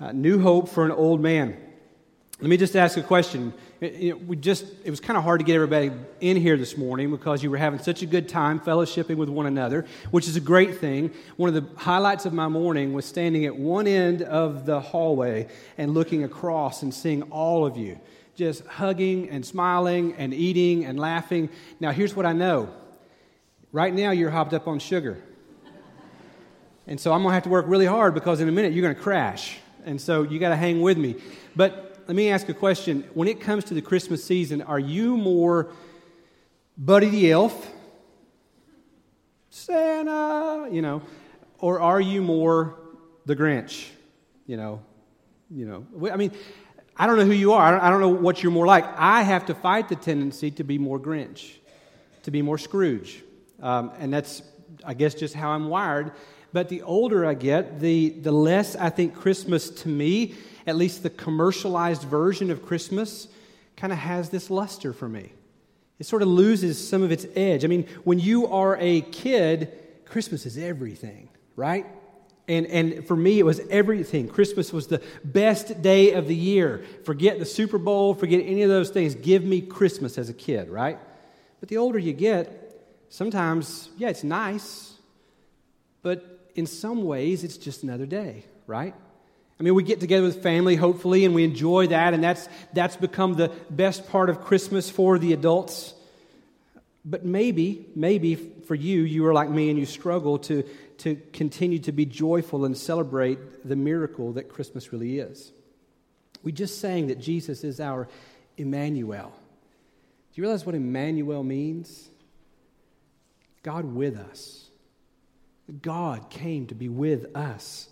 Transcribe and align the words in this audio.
Uh, 0.00 0.12
New 0.12 0.40
Hope 0.40 0.70
for 0.70 0.86
an 0.86 0.90
Old 0.90 1.20
Man. 1.20 1.54
Let 2.40 2.48
me 2.48 2.56
just 2.56 2.74
ask 2.74 2.96
a 2.96 3.02
question. 3.02 3.52
It, 3.80 4.26
we 4.26 4.34
just, 4.34 4.64
it 4.82 4.90
was 4.90 4.98
kind 4.98 5.16
of 5.16 5.22
hard 5.22 5.38
to 5.38 5.46
get 5.46 5.54
everybody 5.54 5.92
in 6.20 6.36
here 6.36 6.56
this 6.56 6.76
morning 6.76 7.12
because 7.12 7.44
you 7.44 7.50
were 7.50 7.56
having 7.56 7.78
such 7.78 8.02
a 8.02 8.06
good 8.06 8.28
time 8.28 8.58
fellowshipping 8.58 9.16
with 9.16 9.28
one 9.28 9.46
another, 9.46 9.86
which 10.10 10.26
is 10.26 10.34
a 10.34 10.40
great 10.40 10.78
thing. 10.78 11.12
One 11.36 11.54
of 11.54 11.54
the 11.54 11.80
highlights 11.80 12.26
of 12.26 12.32
my 12.32 12.48
morning 12.48 12.92
was 12.92 13.04
standing 13.04 13.44
at 13.44 13.56
one 13.56 13.86
end 13.86 14.22
of 14.22 14.66
the 14.66 14.80
hallway 14.80 15.46
and 15.76 15.94
looking 15.94 16.24
across 16.24 16.82
and 16.82 16.92
seeing 16.92 17.22
all 17.30 17.64
of 17.64 17.76
you 17.76 18.00
just 18.34 18.64
hugging 18.66 19.30
and 19.30 19.44
smiling 19.46 20.14
and 20.14 20.34
eating 20.34 20.84
and 20.84 20.98
laughing. 20.98 21.48
Now, 21.78 21.92
here's 21.92 22.14
what 22.16 22.26
I 22.26 22.32
know 22.32 22.72
right 23.70 23.94
now, 23.94 24.10
you're 24.10 24.30
hopped 24.30 24.54
up 24.54 24.66
on 24.66 24.78
sugar. 24.80 25.22
And 26.86 26.98
so 26.98 27.12
I'm 27.12 27.22
going 27.22 27.30
to 27.30 27.34
have 27.34 27.42
to 27.44 27.48
work 27.48 27.66
really 27.68 27.86
hard 27.86 28.14
because 28.14 28.40
in 28.40 28.48
a 28.48 28.52
minute 28.52 28.72
you're 28.72 28.82
going 28.82 28.94
to 28.94 29.00
crash. 29.00 29.58
And 29.84 30.00
so 30.00 30.22
you 30.22 30.38
got 30.38 30.48
to 30.48 30.56
hang 30.56 30.80
with 30.80 30.98
me. 30.98 31.16
But 31.54 31.87
let 32.08 32.16
me 32.16 32.30
ask 32.30 32.48
a 32.48 32.54
question. 32.54 33.04
When 33.12 33.28
it 33.28 33.38
comes 33.38 33.64
to 33.64 33.74
the 33.74 33.82
Christmas 33.82 34.24
season, 34.24 34.62
are 34.62 34.78
you 34.78 35.18
more 35.18 35.68
Buddy 36.78 37.10
the 37.10 37.30
Elf, 37.30 37.70
Santa, 39.50 40.68
you 40.72 40.80
know, 40.80 41.02
or 41.58 41.80
are 41.80 42.00
you 42.00 42.22
more 42.22 42.78
the 43.26 43.36
Grinch, 43.36 43.88
you 44.46 44.56
know, 44.56 44.80
you 45.50 45.66
know? 45.66 46.10
I 46.10 46.16
mean, 46.16 46.32
I 46.96 47.06
don't 47.06 47.18
know 47.18 47.26
who 47.26 47.32
you 47.32 47.52
are. 47.52 47.78
I 47.78 47.90
don't 47.90 48.00
know 48.00 48.08
what 48.08 48.42
you're 48.42 48.52
more 48.52 48.66
like. 48.66 48.86
I 48.96 49.22
have 49.22 49.44
to 49.46 49.54
fight 49.54 49.90
the 49.90 49.96
tendency 49.96 50.50
to 50.52 50.64
be 50.64 50.78
more 50.78 50.98
Grinch, 50.98 51.56
to 52.22 52.30
be 52.30 52.40
more 52.40 52.56
Scrooge, 52.56 53.22
um, 53.60 53.92
and 53.98 54.10
that's, 54.10 54.40
I 54.82 54.94
guess, 54.94 55.14
just 55.14 55.34
how 55.34 55.50
I'm 55.50 55.68
wired. 55.68 56.12
But 56.52 56.68
the 56.68 56.82
older 56.82 57.26
I 57.26 57.34
get, 57.34 57.80
the, 57.80 58.10
the 58.10 58.32
less 58.32 58.74
I 58.74 58.90
think 58.90 59.14
Christmas 59.14 59.70
to 59.70 59.88
me 59.88 60.34
at 60.68 60.76
least 60.76 61.02
the 61.02 61.10
commercialized 61.10 62.02
version 62.02 62.50
of 62.50 62.64
Christmas, 62.64 63.26
kind 63.76 63.92
of 63.92 63.98
has 63.98 64.28
this 64.28 64.50
luster 64.50 64.92
for 64.92 65.08
me. 65.08 65.32
It 65.98 66.04
sort 66.04 66.20
of 66.22 66.28
loses 66.28 66.86
some 66.86 67.02
of 67.02 67.10
its 67.10 67.26
edge. 67.34 67.64
I 67.64 67.68
mean, 67.68 67.86
when 68.04 68.18
you 68.18 68.46
are 68.48 68.76
a 68.78 69.00
kid, 69.00 69.72
Christmas 70.04 70.44
is 70.44 70.58
everything, 70.58 71.30
right? 71.56 71.86
And, 72.46 72.66
and 72.66 73.06
for 73.06 73.16
me, 73.16 73.38
it 73.38 73.44
was 73.44 73.60
everything. 73.70 74.28
Christmas 74.28 74.72
was 74.72 74.86
the 74.86 75.02
best 75.24 75.80
day 75.80 76.12
of 76.12 76.28
the 76.28 76.36
year. 76.36 76.84
Forget 77.04 77.38
the 77.38 77.46
Super 77.46 77.78
Bowl, 77.78 78.14
forget 78.14 78.42
any 78.44 78.62
of 78.62 78.68
those 78.68 78.90
things. 78.90 79.14
Give 79.14 79.42
me 79.42 79.62
Christmas 79.62 80.18
as 80.18 80.28
a 80.28 80.34
kid, 80.34 80.68
right? 80.68 80.98
But 81.60 81.70
the 81.70 81.78
older 81.78 81.98
you 81.98 82.12
get, 82.12 82.78
sometimes, 83.08 83.88
yeah, 83.96 84.08
it's 84.08 84.22
nice, 84.22 84.92
but 86.02 86.37
in 86.58 86.66
some 86.66 87.04
ways, 87.04 87.44
it's 87.44 87.56
just 87.56 87.84
another 87.84 88.04
day, 88.04 88.42
right? 88.66 88.92
I 89.58 89.62
mean, 89.62 89.76
we 89.76 89.84
get 89.84 90.00
together 90.00 90.26
with 90.26 90.42
family, 90.42 90.74
hopefully, 90.74 91.24
and 91.24 91.32
we 91.32 91.44
enjoy 91.44 91.86
that, 91.86 92.14
and 92.14 92.22
that's, 92.22 92.48
that's 92.72 92.96
become 92.96 93.34
the 93.34 93.52
best 93.70 94.08
part 94.08 94.28
of 94.28 94.40
Christmas 94.40 94.90
for 94.90 95.20
the 95.20 95.32
adults. 95.32 95.94
But 97.04 97.24
maybe, 97.24 97.86
maybe 97.94 98.34
for 98.34 98.74
you, 98.74 99.02
you 99.02 99.24
are 99.26 99.32
like 99.32 99.48
me 99.48 99.70
and 99.70 99.78
you 99.78 99.86
struggle 99.86 100.40
to, 100.40 100.64
to 100.98 101.14
continue 101.32 101.78
to 101.78 101.92
be 101.92 102.04
joyful 102.04 102.64
and 102.64 102.76
celebrate 102.76 103.38
the 103.66 103.76
miracle 103.76 104.32
that 104.32 104.48
Christmas 104.48 104.92
really 104.92 105.20
is. 105.20 105.52
We 106.42 106.50
just 106.50 106.80
sang 106.80 107.06
that 107.06 107.20
Jesus 107.20 107.62
is 107.62 107.78
our 107.78 108.08
Emmanuel. 108.56 109.30
Do 109.30 110.40
you 110.40 110.42
realize 110.42 110.66
what 110.66 110.74
Emmanuel 110.74 111.44
means? 111.44 112.08
God 113.62 113.84
with 113.84 114.16
us. 114.16 114.68
God 115.82 116.30
came 116.30 116.66
to 116.68 116.74
be 116.74 116.88
with 116.88 117.36
us. 117.36 117.88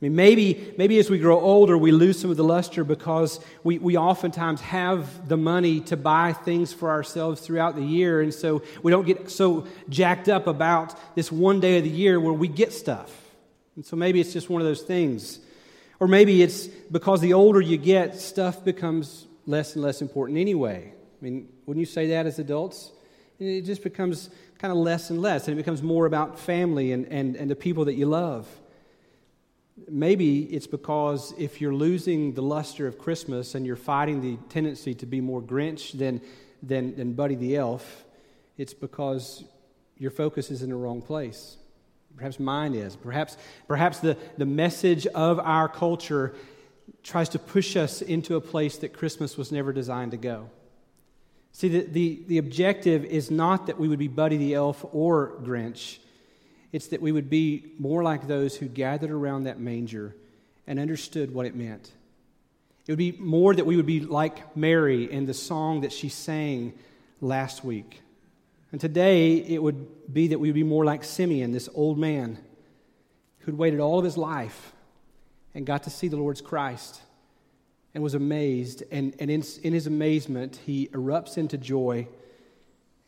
I 0.00 0.06
mean, 0.06 0.16
maybe, 0.16 0.72
maybe 0.78 0.98
as 0.98 1.10
we 1.10 1.18
grow 1.18 1.38
older, 1.38 1.76
we 1.76 1.92
lose 1.92 2.18
some 2.18 2.30
of 2.30 2.38
the 2.38 2.44
luster 2.44 2.84
because 2.84 3.38
we, 3.62 3.78
we 3.78 3.98
oftentimes 3.98 4.62
have 4.62 5.28
the 5.28 5.36
money 5.36 5.80
to 5.82 5.96
buy 5.98 6.32
things 6.32 6.72
for 6.72 6.88
ourselves 6.88 7.42
throughout 7.42 7.76
the 7.76 7.84
year. 7.84 8.22
And 8.22 8.32
so 8.32 8.62
we 8.82 8.90
don't 8.90 9.06
get 9.06 9.30
so 9.30 9.66
jacked 9.90 10.30
up 10.30 10.46
about 10.46 10.98
this 11.14 11.30
one 11.30 11.60
day 11.60 11.76
of 11.76 11.84
the 11.84 11.90
year 11.90 12.18
where 12.18 12.32
we 12.32 12.48
get 12.48 12.72
stuff. 12.72 13.14
And 13.76 13.84
so 13.84 13.94
maybe 13.94 14.22
it's 14.22 14.32
just 14.32 14.48
one 14.48 14.62
of 14.62 14.66
those 14.66 14.80
things. 14.80 15.38
Or 15.98 16.08
maybe 16.08 16.42
it's 16.42 16.66
because 16.66 17.20
the 17.20 17.34
older 17.34 17.60
you 17.60 17.76
get, 17.76 18.16
stuff 18.16 18.64
becomes 18.64 19.26
less 19.44 19.74
and 19.74 19.84
less 19.84 20.00
important 20.00 20.38
anyway. 20.38 20.94
I 20.94 21.24
mean, 21.24 21.46
wouldn't 21.66 21.80
you 21.80 21.92
say 21.92 22.08
that 22.08 22.24
as 22.24 22.38
adults? 22.38 22.90
It 23.38 23.62
just 23.62 23.82
becomes 23.82 24.30
kind 24.60 24.70
of 24.70 24.76
less 24.76 25.08
and 25.08 25.22
less, 25.22 25.48
and 25.48 25.54
it 25.54 25.56
becomes 25.56 25.82
more 25.82 26.04
about 26.04 26.38
family 26.38 26.92
and, 26.92 27.06
and, 27.06 27.34
and 27.34 27.50
the 27.50 27.56
people 27.56 27.86
that 27.86 27.94
you 27.94 28.04
love. 28.04 28.46
Maybe 29.88 30.42
it's 30.42 30.66
because 30.66 31.32
if 31.38 31.62
you're 31.62 31.72
losing 31.72 32.34
the 32.34 32.42
luster 32.42 32.86
of 32.86 32.98
Christmas 32.98 33.54
and 33.54 33.64
you're 33.64 33.76
fighting 33.76 34.20
the 34.20 34.36
tendency 34.50 34.92
to 34.96 35.06
be 35.06 35.22
more 35.22 35.40
Grinch 35.40 35.96
than, 35.96 36.20
than, 36.62 36.94
than 36.94 37.14
Buddy 37.14 37.36
the 37.36 37.56
Elf, 37.56 38.04
it's 38.58 38.74
because 38.74 39.44
your 39.96 40.10
focus 40.10 40.50
is 40.50 40.62
in 40.62 40.68
the 40.68 40.76
wrong 40.76 41.00
place. 41.00 41.56
Perhaps 42.18 42.38
mine 42.38 42.74
is. 42.74 42.96
Perhaps, 42.96 43.38
perhaps 43.66 44.00
the, 44.00 44.18
the 44.36 44.44
message 44.44 45.06
of 45.06 45.38
our 45.38 45.70
culture 45.70 46.34
tries 47.02 47.30
to 47.30 47.38
push 47.38 47.76
us 47.76 48.02
into 48.02 48.36
a 48.36 48.42
place 48.42 48.76
that 48.78 48.92
Christmas 48.92 49.38
was 49.38 49.50
never 49.50 49.72
designed 49.72 50.10
to 50.10 50.18
go. 50.18 50.50
See, 51.52 51.68
the, 51.68 51.80
the, 51.82 52.22
the 52.26 52.38
objective 52.38 53.04
is 53.04 53.30
not 53.30 53.66
that 53.66 53.78
we 53.78 53.88
would 53.88 53.98
be 53.98 54.08
Buddy 54.08 54.36
the 54.36 54.54
Elf 54.54 54.84
or 54.92 55.38
Grinch. 55.42 55.98
It's 56.72 56.88
that 56.88 57.02
we 57.02 57.12
would 57.12 57.28
be 57.28 57.72
more 57.78 58.02
like 58.02 58.26
those 58.26 58.56
who 58.56 58.66
gathered 58.66 59.10
around 59.10 59.44
that 59.44 59.58
manger 59.58 60.14
and 60.66 60.78
understood 60.78 61.34
what 61.34 61.46
it 61.46 61.56
meant. 61.56 61.90
It 62.86 62.92
would 62.92 62.98
be 62.98 63.12
more 63.12 63.54
that 63.54 63.66
we 63.66 63.76
would 63.76 63.86
be 63.86 64.00
like 64.00 64.56
Mary 64.56 65.10
in 65.10 65.26
the 65.26 65.34
song 65.34 65.82
that 65.82 65.92
she 65.92 66.08
sang 66.08 66.74
last 67.20 67.64
week. 67.64 68.00
And 68.72 68.80
today, 68.80 69.34
it 69.34 69.60
would 69.60 70.12
be 70.12 70.28
that 70.28 70.38
we 70.38 70.48
would 70.48 70.54
be 70.54 70.62
more 70.62 70.84
like 70.84 71.02
Simeon, 71.02 71.50
this 71.50 71.68
old 71.74 71.98
man 71.98 72.38
who'd 73.40 73.58
waited 73.58 73.80
all 73.80 73.98
of 73.98 74.04
his 74.04 74.16
life 74.16 74.72
and 75.54 75.66
got 75.66 75.82
to 75.84 75.90
see 75.90 76.06
the 76.06 76.16
Lord's 76.16 76.40
Christ 76.40 77.00
and 77.94 78.02
was 78.02 78.14
amazed. 78.14 78.82
And, 78.90 79.14
and 79.18 79.30
in, 79.30 79.42
in 79.62 79.72
his 79.72 79.86
amazement, 79.86 80.60
he 80.64 80.88
erupts 80.88 81.36
into 81.36 81.58
joy 81.58 82.06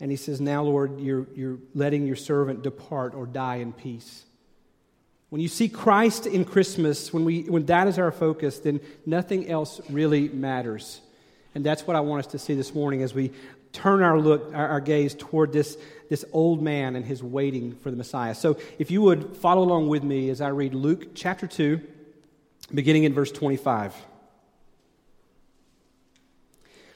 and 0.01 0.11
he 0.11 0.17
says, 0.17 0.41
Now, 0.41 0.65
Lord, 0.65 1.01
you're, 1.01 1.27
you're 1.35 1.59
letting 1.75 2.07
your 2.07 2.17
servant 2.17 2.63
depart 2.63 3.15
or 3.15 3.27
die 3.27 3.57
in 3.57 3.73
peace. 3.73 4.25
When 5.31 5.41
you 5.41 5.49
see 5.49 5.69
Christ 5.69 6.27
in 6.27 6.45
Christmas, 6.45 7.13
when, 7.13 7.25
we, 7.25 7.43
when 7.45 7.65
that 7.67 7.87
is 7.87 7.99
our 7.99 8.13
focus, 8.13 8.59
then 8.59 8.81
nothing 9.07 9.49
else 9.49 9.81
really 9.89 10.29
matters. 10.29 11.01
And 11.55 11.65
that's 11.65 11.87
what 11.87 11.97
I 11.97 12.01
want 12.01 12.27
us 12.27 12.33
to 12.33 12.39
see 12.39 12.55
this 12.55 12.75
morning 12.75 13.03
as 13.03 13.15
we 13.15 13.33
turn 13.73 14.03
our 14.03 14.19
look, 14.19 14.53
our, 14.53 14.69
our 14.69 14.81
gaze 14.81 15.15
toward 15.15 15.53
this, 15.53 15.79
this 16.11 16.25
old 16.33 16.63
man 16.63 16.97
and 16.97 17.05
his 17.05 17.23
waiting 17.23 17.77
for 17.77 17.91
the 17.91 17.97
Messiah. 17.97 18.35
So 18.35 18.59
if 18.79 18.91
you 18.91 19.03
would 19.03 19.37
follow 19.37 19.63
along 19.63 19.89
with 19.89 20.03
me 20.03 20.29
as 20.29 20.41
I 20.41 20.49
read 20.49 20.75
Luke 20.75 21.15
chapter 21.15 21.47
2, 21.47 21.81
beginning 22.75 23.05
in 23.05 23.15
verse 23.15 23.33
25. 23.33 23.95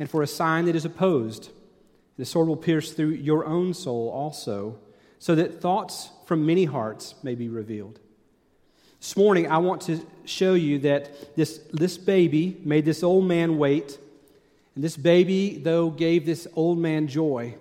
and 0.00 0.10
for 0.10 0.22
a 0.22 0.26
sign 0.26 0.64
that 0.64 0.74
is 0.74 0.84
opposed. 0.84 1.50
The 2.16 2.24
sword 2.24 2.48
will 2.48 2.56
pierce 2.56 2.92
through 2.92 3.10
your 3.10 3.46
own 3.46 3.72
soul 3.72 4.10
also, 4.10 4.78
so 5.20 5.36
that 5.36 5.60
thoughts 5.60 6.10
from 6.26 6.44
many 6.44 6.64
hearts 6.64 7.14
may 7.22 7.36
be 7.36 7.48
revealed. 7.48 8.00
This 8.98 9.16
morning, 9.16 9.48
I 9.48 9.58
want 9.58 9.82
to 9.82 10.04
show 10.24 10.54
you 10.54 10.80
that 10.80 11.36
this, 11.36 11.60
this 11.72 11.96
baby 11.96 12.60
made 12.64 12.84
this 12.84 13.04
old 13.04 13.26
man 13.26 13.56
wait, 13.58 13.96
and 14.74 14.82
this 14.82 14.96
baby, 14.96 15.58
though, 15.58 15.90
gave 15.90 16.26
this 16.26 16.48
old 16.56 16.78
man 16.78 17.06
joy 17.06 17.54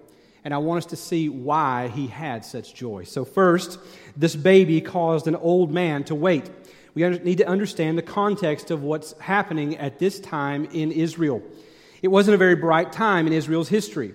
and 0.43 0.53
I 0.53 0.57
want 0.57 0.79
us 0.79 0.85
to 0.87 0.95
see 0.95 1.29
why 1.29 1.89
he 1.89 2.07
had 2.07 2.45
such 2.45 2.73
joy. 2.73 3.03
So, 3.03 3.25
first, 3.25 3.79
this 4.15 4.35
baby 4.35 4.81
caused 4.81 5.27
an 5.27 5.35
old 5.35 5.71
man 5.71 6.03
to 6.05 6.15
wait. 6.15 6.49
We 6.93 7.07
need 7.09 7.39
to 7.39 7.47
understand 7.47 7.97
the 7.97 8.03
context 8.03 8.71
of 8.71 8.81
what's 8.81 9.13
happening 9.19 9.77
at 9.77 9.99
this 9.99 10.19
time 10.19 10.65
in 10.71 10.91
Israel. 10.91 11.43
It 12.01 12.07
wasn't 12.09 12.35
a 12.35 12.37
very 12.37 12.55
bright 12.55 12.91
time 12.91 13.27
in 13.27 13.33
Israel's 13.33 13.69
history. 13.69 14.13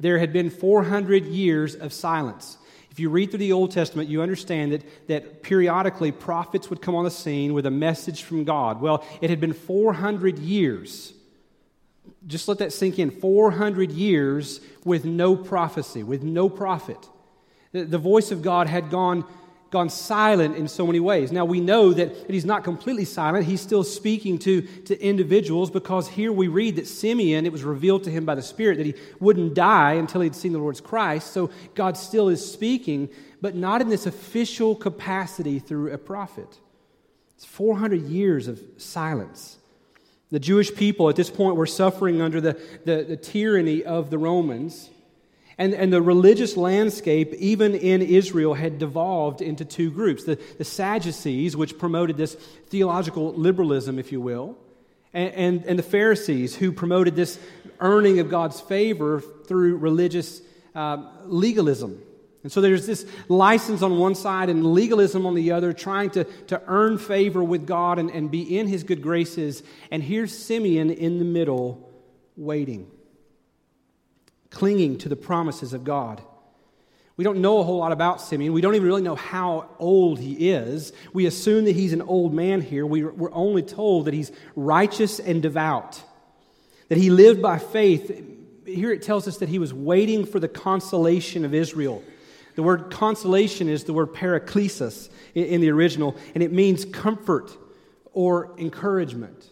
There 0.00 0.18
had 0.18 0.32
been 0.32 0.50
400 0.50 1.24
years 1.26 1.74
of 1.74 1.92
silence. 1.92 2.58
If 2.90 3.00
you 3.00 3.08
read 3.08 3.30
through 3.30 3.38
the 3.38 3.52
Old 3.52 3.70
Testament, 3.70 4.08
you 4.08 4.20
understand 4.20 4.72
that, 4.72 5.08
that 5.08 5.42
periodically 5.42 6.12
prophets 6.12 6.68
would 6.68 6.82
come 6.82 6.94
on 6.94 7.04
the 7.04 7.10
scene 7.10 7.54
with 7.54 7.64
a 7.66 7.70
message 7.70 8.22
from 8.22 8.44
God. 8.44 8.80
Well, 8.80 9.04
it 9.20 9.30
had 9.30 9.40
been 9.40 9.54
400 9.54 10.38
years 10.38 11.14
just 12.26 12.48
let 12.48 12.58
that 12.58 12.72
sink 12.72 12.98
in 12.98 13.10
400 13.10 13.90
years 13.90 14.60
with 14.84 15.04
no 15.04 15.36
prophecy, 15.36 16.02
with 16.02 16.22
no 16.22 16.48
prophet. 16.48 17.08
The, 17.72 17.84
the 17.84 17.98
voice 17.98 18.30
of 18.30 18.42
God 18.42 18.68
had 18.68 18.90
gone, 18.90 19.24
gone 19.72 19.88
silent 19.88 20.54
in 20.54 20.68
so 20.68 20.86
many 20.86 21.00
ways. 21.00 21.32
Now 21.32 21.44
we 21.44 21.58
know 21.58 21.92
that, 21.94 22.30
he's 22.30 22.44
not 22.44 22.62
completely 22.62 23.06
silent. 23.06 23.46
He's 23.46 23.60
still 23.60 23.82
speaking 23.82 24.38
to, 24.40 24.62
to 24.84 25.02
individuals 25.02 25.70
because 25.70 26.06
here 26.06 26.30
we 26.30 26.46
read 26.46 26.76
that 26.76 26.86
Simeon, 26.86 27.46
it 27.46 27.52
was 27.52 27.64
revealed 27.64 28.04
to 28.04 28.10
him 28.10 28.24
by 28.24 28.34
the 28.34 28.42
Spirit 28.42 28.76
that 28.76 28.86
he 28.86 28.94
wouldn't 29.18 29.54
die 29.54 29.94
until 29.94 30.20
he'd 30.20 30.36
seen 30.36 30.52
the 30.52 30.58
Lord's 30.58 30.80
Christ. 30.80 31.32
So 31.32 31.50
God 31.74 31.96
still 31.96 32.28
is 32.28 32.48
speaking, 32.52 33.08
but 33.40 33.56
not 33.56 33.80
in 33.80 33.88
this 33.88 34.06
official 34.06 34.76
capacity 34.76 35.58
through 35.58 35.92
a 35.92 35.98
prophet. 35.98 36.60
It's 37.34 37.46
400 37.46 38.02
years 38.02 38.46
of 38.46 38.60
silence. 38.76 39.58
The 40.30 40.38
Jewish 40.38 40.74
people 40.74 41.08
at 41.08 41.16
this 41.16 41.30
point 41.30 41.56
were 41.56 41.66
suffering 41.66 42.20
under 42.20 42.40
the, 42.40 42.60
the, 42.84 43.04
the, 43.04 43.16
tyranny 43.16 43.84
of 43.84 44.10
the 44.10 44.18
Romans. 44.18 44.90
And, 45.58 45.74
and 45.74 45.92
the 45.92 46.00
religious 46.00 46.56
landscape, 46.56 47.34
even 47.34 47.74
in 47.74 48.02
Israel, 48.02 48.54
had 48.54 48.78
devolved 48.78 49.42
into 49.42 49.64
two 49.64 49.90
groups 49.90 50.24
the, 50.24 50.38
the 50.58 50.64
Sadducees, 50.64 51.56
which 51.56 51.78
promoted 51.78 52.16
this 52.16 52.34
theological 52.68 53.32
liberalism, 53.34 53.98
if 53.98 54.12
you 54.12 54.20
will, 54.20 54.56
and, 55.12 55.34
and, 55.34 55.64
and 55.66 55.78
the 55.78 55.82
Pharisees, 55.82 56.56
who 56.56 56.72
promoted 56.72 57.14
this 57.14 57.38
earning 57.80 58.18
of 58.18 58.30
God's 58.30 58.60
favor 58.60 59.20
through 59.20 59.76
religious 59.76 60.40
uh, 60.74 61.04
legalism. 61.26 62.02
And 62.42 62.50
so 62.50 62.60
there's 62.60 62.86
this 62.86 63.06
license 63.28 63.82
on 63.82 63.98
one 63.98 64.14
side 64.14 64.48
and 64.48 64.74
legalism 64.74 65.26
on 65.26 65.34
the 65.34 65.52
other, 65.52 65.72
trying 65.72 66.10
to, 66.10 66.24
to 66.48 66.60
earn 66.66 66.98
favor 66.98 67.42
with 67.42 67.66
God 67.66 67.98
and, 67.98 68.10
and 68.10 68.30
be 68.30 68.58
in 68.58 68.66
his 68.66 68.82
good 68.82 69.00
graces. 69.02 69.62
And 69.90 70.02
here's 70.02 70.36
Simeon 70.36 70.90
in 70.90 71.18
the 71.18 71.24
middle, 71.24 71.88
waiting, 72.36 72.90
clinging 74.52 74.98
to 74.98 75.08
the 75.08 75.16
promises 75.16 75.72
of 75.72 75.82
God. 75.82 76.22
We 77.16 77.24
don't 77.24 77.40
know 77.40 77.58
a 77.58 77.62
whole 77.62 77.78
lot 77.78 77.92
about 77.92 78.20
Simeon. 78.20 78.52
We 78.52 78.60
don't 78.60 78.74
even 78.74 78.86
really 78.86 79.02
know 79.02 79.14
how 79.14 79.68
old 79.78 80.18
he 80.18 80.50
is. 80.50 80.92
We 81.12 81.26
assume 81.26 81.66
that 81.66 81.76
he's 81.76 81.92
an 81.92 82.02
old 82.02 82.32
man 82.32 82.60
here. 82.60 82.86
We, 82.86 83.04
we're 83.04 83.32
only 83.32 83.62
told 83.62 84.06
that 84.06 84.14
he's 84.14 84.32
righteous 84.56 85.20
and 85.20 85.42
devout, 85.42 86.02
that 86.88 86.98
he 86.98 87.10
lived 87.10 87.42
by 87.42 87.58
faith. 87.58 88.24
Here 88.64 88.92
it 88.92 89.02
tells 89.02 89.28
us 89.28 89.38
that 89.38 89.48
he 89.48 89.58
was 89.58 89.74
waiting 89.74 90.24
for 90.24 90.40
the 90.40 90.48
consolation 90.48 91.44
of 91.44 91.54
Israel. 91.54 92.02
The 92.54 92.62
word 92.62 92.90
consolation 92.90 93.68
is 93.68 93.84
the 93.84 93.92
word 93.92 94.12
paraklesis 94.12 95.10
in 95.34 95.60
the 95.60 95.70
original, 95.70 96.16
and 96.34 96.42
it 96.42 96.52
means 96.52 96.84
comfort 96.84 97.56
or 98.12 98.54
encouragement. 98.58 99.48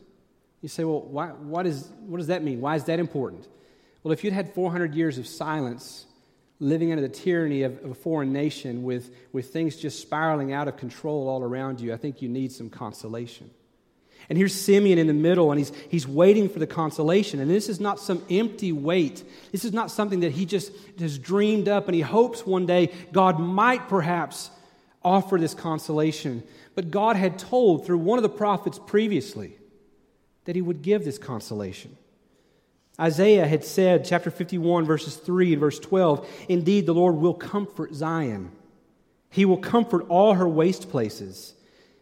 You 0.60 0.68
say, 0.68 0.84
well, 0.84 1.00
why, 1.00 1.28
what, 1.28 1.66
is, 1.66 1.88
what 2.06 2.18
does 2.18 2.26
that 2.26 2.42
mean? 2.42 2.60
Why 2.60 2.76
is 2.76 2.84
that 2.84 2.98
important? 2.98 3.46
Well, 4.02 4.12
if 4.12 4.24
you'd 4.24 4.32
had 4.32 4.54
400 4.54 4.94
years 4.94 5.18
of 5.18 5.26
silence, 5.26 6.06
living 6.58 6.92
under 6.92 7.02
the 7.02 7.08
tyranny 7.08 7.62
of, 7.62 7.82
of 7.84 7.90
a 7.90 7.94
foreign 7.94 8.32
nation 8.32 8.82
with, 8.82 9.14
with 9.32 9.52
things 9.52 9.76
just 9.76 10.00
spiraling 10.00 10.52
out 10.52 10.68
of 10.68 10.76
control 10.76 11.28
all 11.28 11.42
around 11.42 11.80
you, 11.80 11.92
I 11.92 11.96
think 11.96 12.22
you 12.22 12.28
need 12.28 12.52
some 12.52 12.70
consolation. 12.70 13.50
And 14.28 14.38
here's 14.38 14.54
Simeon 14.54 14.98
in 14.98 15.06
the 15.06 15.12
middle, 15.14 15.50
and 15.50 15.58
he's, 15.58 15.72
he's 15.88 16.06
waiting 16.06 16.48
for 16.48 16.58
the 16.58 16.66
consolation. 16.66 17.40
And 17.40 17.50
this 17.50 17.68
is 17.68 17.80
not 17.80 17.98
some 17.98 18.24
empty 18.30 18.70
wait. 18.70 19.24
This 19.50 19.64
is 19.64 19.72
not 19.72 19.90
something 19.90 20.20
that 20.20 20.32
he 20.32 20.46
just 20.46 20.70
has 20.98 21.18
dreamed 21.18 21.68
up, 21.68 21.88
and 21.88 21.94
he 21.94 22.00
hopes 22.00 22.46
one 22.46 22.66
day 22.66 22.92
God 23.12 23.40
might 23.40 23.88
perhaps 23.88 24.50
offer 25.02 25.38
this 25.38 25.54
consolation. 25.54 26.42
But 26.74 26.90
God 26.90 27.16
had 27.16 27.38
told 27.38 27.86
through 27.86 27.98
one 27.98 28.18
of 28.18 28.22
the 28.22 28.28
prophets 28.28 28.78
previously 28.78 29.56
that 30.44 30.54
he 30.54 30.62
would 30.62 30.82
give 30.82 31.04
this 31.04 31.18
consolation. 31.18 31.96
Isaiah 33.00 33.46
had 33.46 33.64
said, 33.64 34.04
chapter 34.04 34.30
51, 34.30 34.84
verses 34.84 35.16
3 35.16 35.52
and 35.52 35.60
verse 35.60 35.78
12, 35.78 36.28
Indeed, 36.48 36.86
the 36.86 36.92
Lord 36.92 37.16
will 37.16 37.34
comfort 37.34 37.94
Zion. 37.94 38.52
He 39.30 39.44
will 39.44 39.58
comfort 39.58 40.06
all 40.08 40.34
her 40.34 40.48
waste 40.48 40.90
places. 40.90 41.54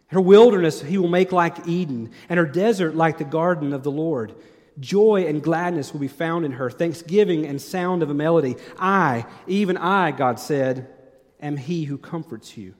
Her 0.08 0.20
wilderness 0.20 0.82
he 0.82 0.98
will 0.98 1.08
make 1.08 1.30
like 1.30 1.68
Eden, 1.68 2.10
and 2.28 2.38
her 2.38 2.46
desert 2.46 2.96
like 2.96 3.18
the 3.18 3.24
garden 3.24 3.72
of 3.72 3.82
the 3.82 3.90
Lord. 3.90 4.34
Joy 4.80 5.26
and 5.26 5.42
gladness 5.42 5.92
will 5.92 6.00
be 6.00 6.08
found 6.08 6.44
in 6.44 6.52
her, 6.52 6.70
thanksgiving 6.70 7.46
and 7.46 7.60
sound 7.60 8.02
of 8.02 8.10
a 8.10 8.14
melody. 8.14 8.56
I, 8.78 9.26
even 9.46 9.76
I, 9.76 10.12
God 10.12 10.40
said, 10.40 10.88
am 11.40 11.56
he 11.56 11.84
who 11.84 11.98
comforts 11.98 12.56
you. 12.56 12.74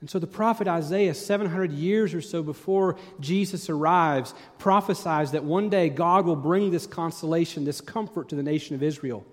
And 0.00 0.08
so 0.08 0.18
the 0.18 0.28
prophet 0.28 0.68
Isaiah, 0.68 1.12
700 1.12 1.72
years 1.72 2.14
or 2.14 2.20
so 2.20 2.42
before 2.42 2.96
Jesus 3.18 3.68
arrives, 3.68 4.32
prophesies 4.58 5.32
that 5.32 5.42
one 5.42 5.70
day 5.70 5.88
God 5.88 6.24
will 6.24 6.36
bring 6.36 6.70
this 6.70 6.86
consolation, 6.86 7.64
this 7.64 7.80
comfort 7.80 8.28
to 8.28 8.36
the 8.36 8.42
nation 8.42 8.76
of 8.76 8.82
Israel. 8.82 9.26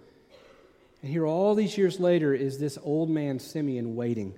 And 1.03 1.11
here, 1.11 1.25
all 1.25 1.53
these 1.53 1.77
years 1.77 1.99
later, 1.99 2.33
is 2.33 2.57
this 2.57 2.79
old 2.81 3.11
man 3.11 3.37
Simeon 3.37 3.95
waiting, 3.95 4.33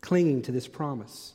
clinging 0.00 0.40
to 0.42 0.52
this 0.52 0.66
promise. 0.66 1.34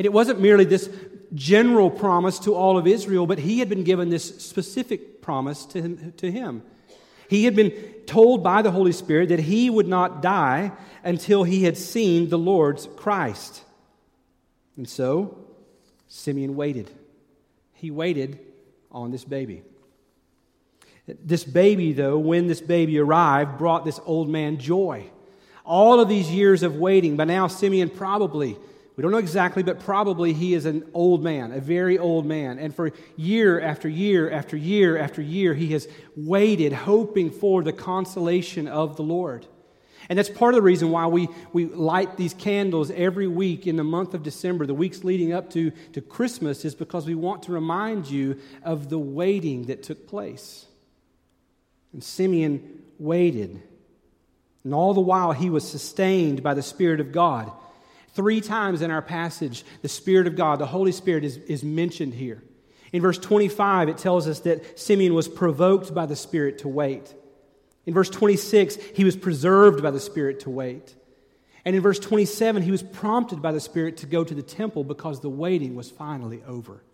And 0.00 0.06
it 0.06 0.12
wasn't 0.12 0.40
merely 0.40 0.64
this 0.64 0.90
general 1.32 1.90
promise 1.90 2.40
to 2.40 2.54
all 2.54 2.76
of 2.76 2.88
Israel, 2.88 3.26
but 3.28 3.38
he 3.38 3.60
had 3.60 3.68
been 3.68 3.84
given 3.84 4.08
this 4.08 4.42
specific 4.44 5.22
promise 5.22 5.64
to 5.66 5.80
him. 5.80 6.12
To 6.16 6.32
him. 6.32 6.62
He 7.28 7.44
had 7.44 7.56
been 7.56 7.72
told 8.06 8.42
by 8.42 8.62
the 8.62 8.70
Holy 8.70 8.92
Spirit 8.92 9.30
that 9.30 9.40
he 9.40 9.70
would 9.70 9.88
not 9.88 10.22
die 10.22 10.72
until 11.02 11.44
he 11.44 11.64
had 11.64 11.76
seen 11.76 12.28
the 12.28 12.38
Lord's 12.38 12.88
Christ. 12.96 13.62
And 14.76 14.88
so, 14.88 15.38
Simeon 16.08 16.56
waited. 16.56 16.90
He 17.74 17.90
waited 17.90 18.38
on 18.90 19.10
this 19.10 19.24
baby. 19.24 19.62
This 21.06 21.44
baby, 21.44 21.92
though, 21.92 22.18
when 22.18 22.46
this 22.46 22.60
baby 22.60 22.98
arrived, 22.98 23.58
brought 23.58 23.84
this 23.84 24.00
old 24.06 24.28
man 24.28 24.58
joy. 24.58 25.10
All 25.64 26.00
of 26.00 26.08
these 26.08 26.30
years 26.30 26.62
of 26.62 26.76
waiting, 26.76 27.16
but 27.16 27.26
now 27.26 27.46
Simeon 27.46 27.90
probably 27.90 28.56
we 28.96 29.02
don't 29.02 29.10
know 29.10 29.18
exactly, 29.18 29.64
but 29.64 29.80
probably 29.80 30.32
he 30.32 30.54
is 30.54 30.66
an 30.66 30.88
old 30.94 31.22
man, 31.22 31.50
a 31.52 31.60
very 31.60 31.98
old 31.98 32.24
man. 32.26 32.60
And 32.60 32.74
for 32.74 32.92
year 33.16 33.60
after 33.60 33.88
year 33.88 34.30
after 34.30 34.56
year 34.56 34.96
after 34.96 35.20
year, 35.20 35.52
he 35.52 35.72
has 35.72 35.88
waited, 36.16 36.72
hoping 36.72 37.30
for 37.30 37.64
the 37.64 37.72
consolation 37.72 38.68
of 38.68 38.96
the 38.96 39.02
Lord. 39.02 39.46
And 40.08 40.18
that's 40.18 40.28
part 40.28 40.54
of 40.54 40.56
the 40.56 40.62
reason 40.62 40.90
why 40.90 41.06
we, 41.06 41.28
we 41.52 41.64
light 41.64 42.16
these 42.16 42.34
candles 42.34 42.90
every 42.92 43.26
week 43.26 43.66
in 43.66 43.76
the 43.76 43.84
month 43.84 44.14
of 44.14 44.22
December, 44.22 44.66
the 44.66 44.74
weeks 44.74 45.02
leading 45.02 45.32
up 45.32 45.50
to, 45.50 45.72
to 45.92 46.00
Christmas, 46.00 46.64
is 46.64 46.74
because 46.74 47.06
we 47.06 47.14
want 47.16 47.44
to 47.44 47.52
remind 47.52 48.08
you 48.08 48.38
of 48.62 48.90
the 48.90 48.98
waiting 48.98 49.64
that 49.64 49.82
took 49.82 50.06
place. 50.06 50.66
And 51.92 52.04
Simeon 52.04 52.82
waited. 52.98 53.60
And 54.62 54.74
all 54.74 54.94
the 54.94 55.00
while, 55.00 55.32
he 55.32 55.50
was 55.50 55.68
sustained 55.68 56.42
by 56.42 56.54
the 56.54 56.62
Spirit 56.62 57.00
of 57.00 57.10
God. 57.10 57.50
Three 58.14 58.40
times 58.40 58.80
in 58.80 58.90
our 58.90 59.02
passage, 59.02 59.64
the 59.82 59.88
Spirit 59.88 60.26
of 60.26 60.36
God, 60.36 60.58
the 60.58 60.66
Holy 60.66 60.92
Spirit, 60.92 61.24
is, 61.24 61.36
is 61.36 61.64
mentioned 61.64 62.14
here. 62.14 62.42
In 62.92 63.02
verse 63.02 63.18
25, 63.18 63.88
it 63.88 63.98
tells 63.98 64.28
us 64.28 64.40
that 64.40 64.78
Simeon 64.78 65.14
was 65.14 65.26
provoked 65.26 65.92
by 65.92 66.06
the 66.06 66.14
Spirit 66.14 66.58
to 66.58 66.68
wait. 66.68 67.12
In 67.86 67.92
verse 67.92 68.08
26, 68.08 68.76
he 68.94 69.04
was 69.04 69.16
preserved 69.16 69.82
by 69.82 69.90
the 69.90 69.98
Spirit 69.98 70.40
to 70.40 70.50
wait. 70.50 70.94
And 71.64 71.74
in 71.74 71.82
verse 71.82 71.98
27, 71.98 72.62
he 72.62 72.70
was 72.70 72.82
prompted 72.82 73.42
by 73.42 73.50
the 73.50 73.60
Spirit 73.60 73.96
to 73.98 74.06
go 74.06 74.22
to 74.22 74.34
the 74.34 74.42
temple 74.42 74.84
because 74.84 75.20
the 75.20 75.30
waiting 75.30 75.74
was 75.74 75.90
finally 75.90 76.42
over. 76.46 76.84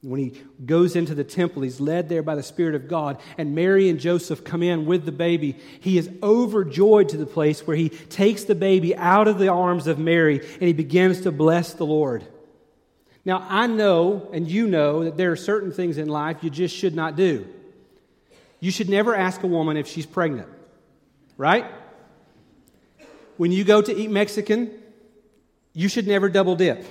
When 0.00 0.20
he 0.20 0.40
goes 0.64 0.94
into 0.94 1.14
the 1.14 1.24
temple, 1.24 1.62
he's 1.62 1.80
led 1.80 2.08
there 2.08 2.22
by 2.22 2.36
the 2.36 2.42
Spirit 2.42 2.76
of 2.76 2.86
God, 2.86 3.20
and 3.36 3.56
Mary 3.56 3.88
and 3.88 3.98
Joseph 3.98 4.44
come 4.44 4.62
in 4.62 4.86
with 4.86 5.04
the 5.04 5.12
baby. 5.12 5.56
He 5.80 5.98
is 5.98 6.08
overjoyed 6.22 7.08
to 7.08 7.16
the 7.16 7.26
place 7.26 7.66
where 7.66 7.76
he 7.76 7.88
takes 7.88 8.44
the 8.44 8.54
baby 8.54 8.94
out 8.94 9.26
of 9.26 9.38
the 9.38 9.48
arms 9.48 9.88
of 9.88 9.98
Mary 9.98 10.38
and 10.38 10.62
he 10.62 10.72
begins 10.72 11.22
to 11.22 11.32
bless 11.32 11.72
the 11.72 11.86
Lord. 11.86 12.24
Now, 13.24 13.44
I 13.48 13.66
know, 13.66 14.30
and 14.32 14.48
you 14.48 14.68
know, 14.68 15.04
that 15.04 15.16
there 15.16 15.32
are 15.32 15.36
certain 15.36 15.72
things 15.72 15.98
in 15.98 16.08
life 16.08 16.38
you 16.42 16.50
just 16.50 16.76
should 16.76 16.94
not 16.94 17.16
do. 17.16 17.46
You 18.60 18.70
should 18.70 18.88
never 18.88 19.14
ask 19.14 19.42
a 19.42 19.48
woman 19.48 19.76
if 19.76 19.88
she's 19.88 20.06
pregnant, 20.06 20.48
right? 21.36 21.66
When 23.36 23.50
you 23.50 23.64
go 23.64 23.82
to 23.82 23.94
eat 23.94 24.10
Mexican, 24.10 24.70
you 25.74 25.88
should 25.88 26.06
never 26.06 26.28
double 26.28 26.54
dip 26.54 26.84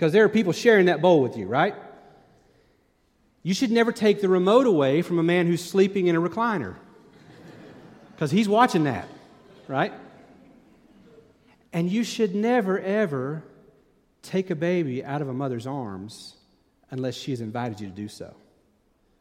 because 0.00 0.14
there 0.14 0.24
are 0.24 0.30
people 0.30 0.54
sharing 0.54 0.86
that 0.86 1.02
bowl 1.02 1.20
with 1.20 1.36
you, 1.36 1.46
right? 1.46 1.74
You 3.42 3.52
should 3.52 3.70
never 3.70 3.92
take 3.92 4.22
the 4.22 4.30
remote 4.30 4.64
away 4.64 5.02
from 5.02 5.18
a 5.18 5.22
man 5.22 5.46
who's 5.46 5.62
sleeping 5.62 6.06
in 6.06 6.16
a 6.16 6.20
recliner 6.22 6.76
because 8.14 8.30
he's 8.30 8.48
watching 8.48 8.84
that, 8.84 9.06
right? 9.68 9.92
And 11.74 11.90
you 11.90 12.02
should 12.02 12.34
never, 12.34 12.80
ever 12.80 13.42
take 14.22 14.48
a 14.48 14.54
baby 14.54 15.04
out 15.04 15.20
of 15.20 15.28
a 15.28 15.34
mother's 15.34 15.66
arms 15.66 16.34
unless 16.90 17.14
she 17.14 17.32
has 17.32 17.42
invited 17.42 17.78
you 17.78 17.86
to 17.86 17.94
do 17.94 18.08
so. 18.08 18.34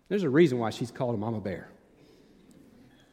There's 0.08 0.24
a 0.24 0.30
reason 0.30 0.60
why 0.60 0.70
she's 0.70 0.92
called 0.92 1.14
a 1.14 1.18
mama 1.18 1.42
bear. 1.42 1.68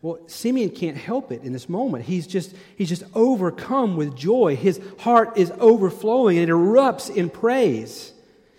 Well, 0.03 0.19
Simeon 0.26 0.71
can't 0.71 0.97
help 0.97 1.33
it 1.33 1.43
in 1.43 1.53
this 1.53 1.69
moment. 1.69 2.05
He's 2.05 2.26
just, 2.26 2.55
he's 2.76 2.88
just 2.88 3.05
overcome 3.15 3.97
with 3.97 4.15
joy. 4.15 4.57
His 4.57 4.81
heart 4.99 5.37
is 5.37 5.53
overflowing 5.59 6.38
and 6.38 6.49
it 6.49 6.53
erupts 6.53 7.15
in 7.15 7.31
praise. 7.31 8.12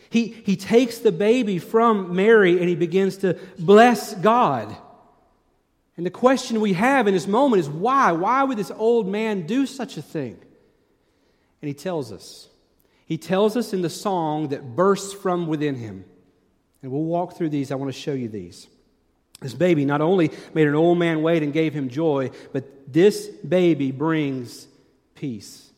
He, 0.09 0.27
he 0.27 0.55
takes 0.55 0.99
the 0.99 1.11
baby 1.11 1.59
from 1.59 2.15
Mary 2.15 2.59
and 2.59 2.67
he 2.67 2.75
begins 2.75 3.17
to 3.17 3.37
bless 3.59 4.13
God. 4.15 4.75
And 5.95 6.05
the 6.05 6.11
question 6.11 6.61
we 6.61 6.73
have 6.73 7.07
in 7.07 7.13
this 7.13 7.27
moment 7.27 7.59
is 7.59 7.69
why? 7.69 8.11
Why 8.11 8.43
would 8.43 8.57
this 8.57 8.71
old 8.71 9.07
man 9.07 9.45
do 9.45 9.65
such 9.65 9.97
a 9.97 10.01
thing? 10.01 10.37
And 11.61 11.67
he 11.67 11.73
tells 11.73 12.11
us. 12.11 12.49
He 13.05 13.17
tells 13.17 13.57
us 13.57 13.73
in 13.73 13.81
the 13.81 13.89
song 13.89 14.49
that 14.49 14.75
bursts 14.75 15.13
from 15.13 15.47
within 15.47 15.75
him. 15.75 16.05
And 16.81 16.91
we'll 16.91 17.03
walk 17.03 17.35
through 17.35 17.49
these. 17.49 17.71
I 17.71 17.75
want 17.75 17.91
to 17.91 17.99
show 17.99 18.13
you 18.13 18.27
these. 18.27 18.67
This 19.39 19.53
baby 19.53 19.85
not 19.85 20.01
only 20.01 20.31
made 20.53 20.67
an 20.67 20.75
old 20.75 20.97
man 20.97 21.21
wait 21.21 21.43
and 21.43 21.53
gave 21.53 21.73
him 21.73 21.89
joy, 21.89 22.31
but 22.53 22.91
this 22.91 23.27
baby 23.27 23.91
brings 23.91 24.67
peace. 25.15 25.69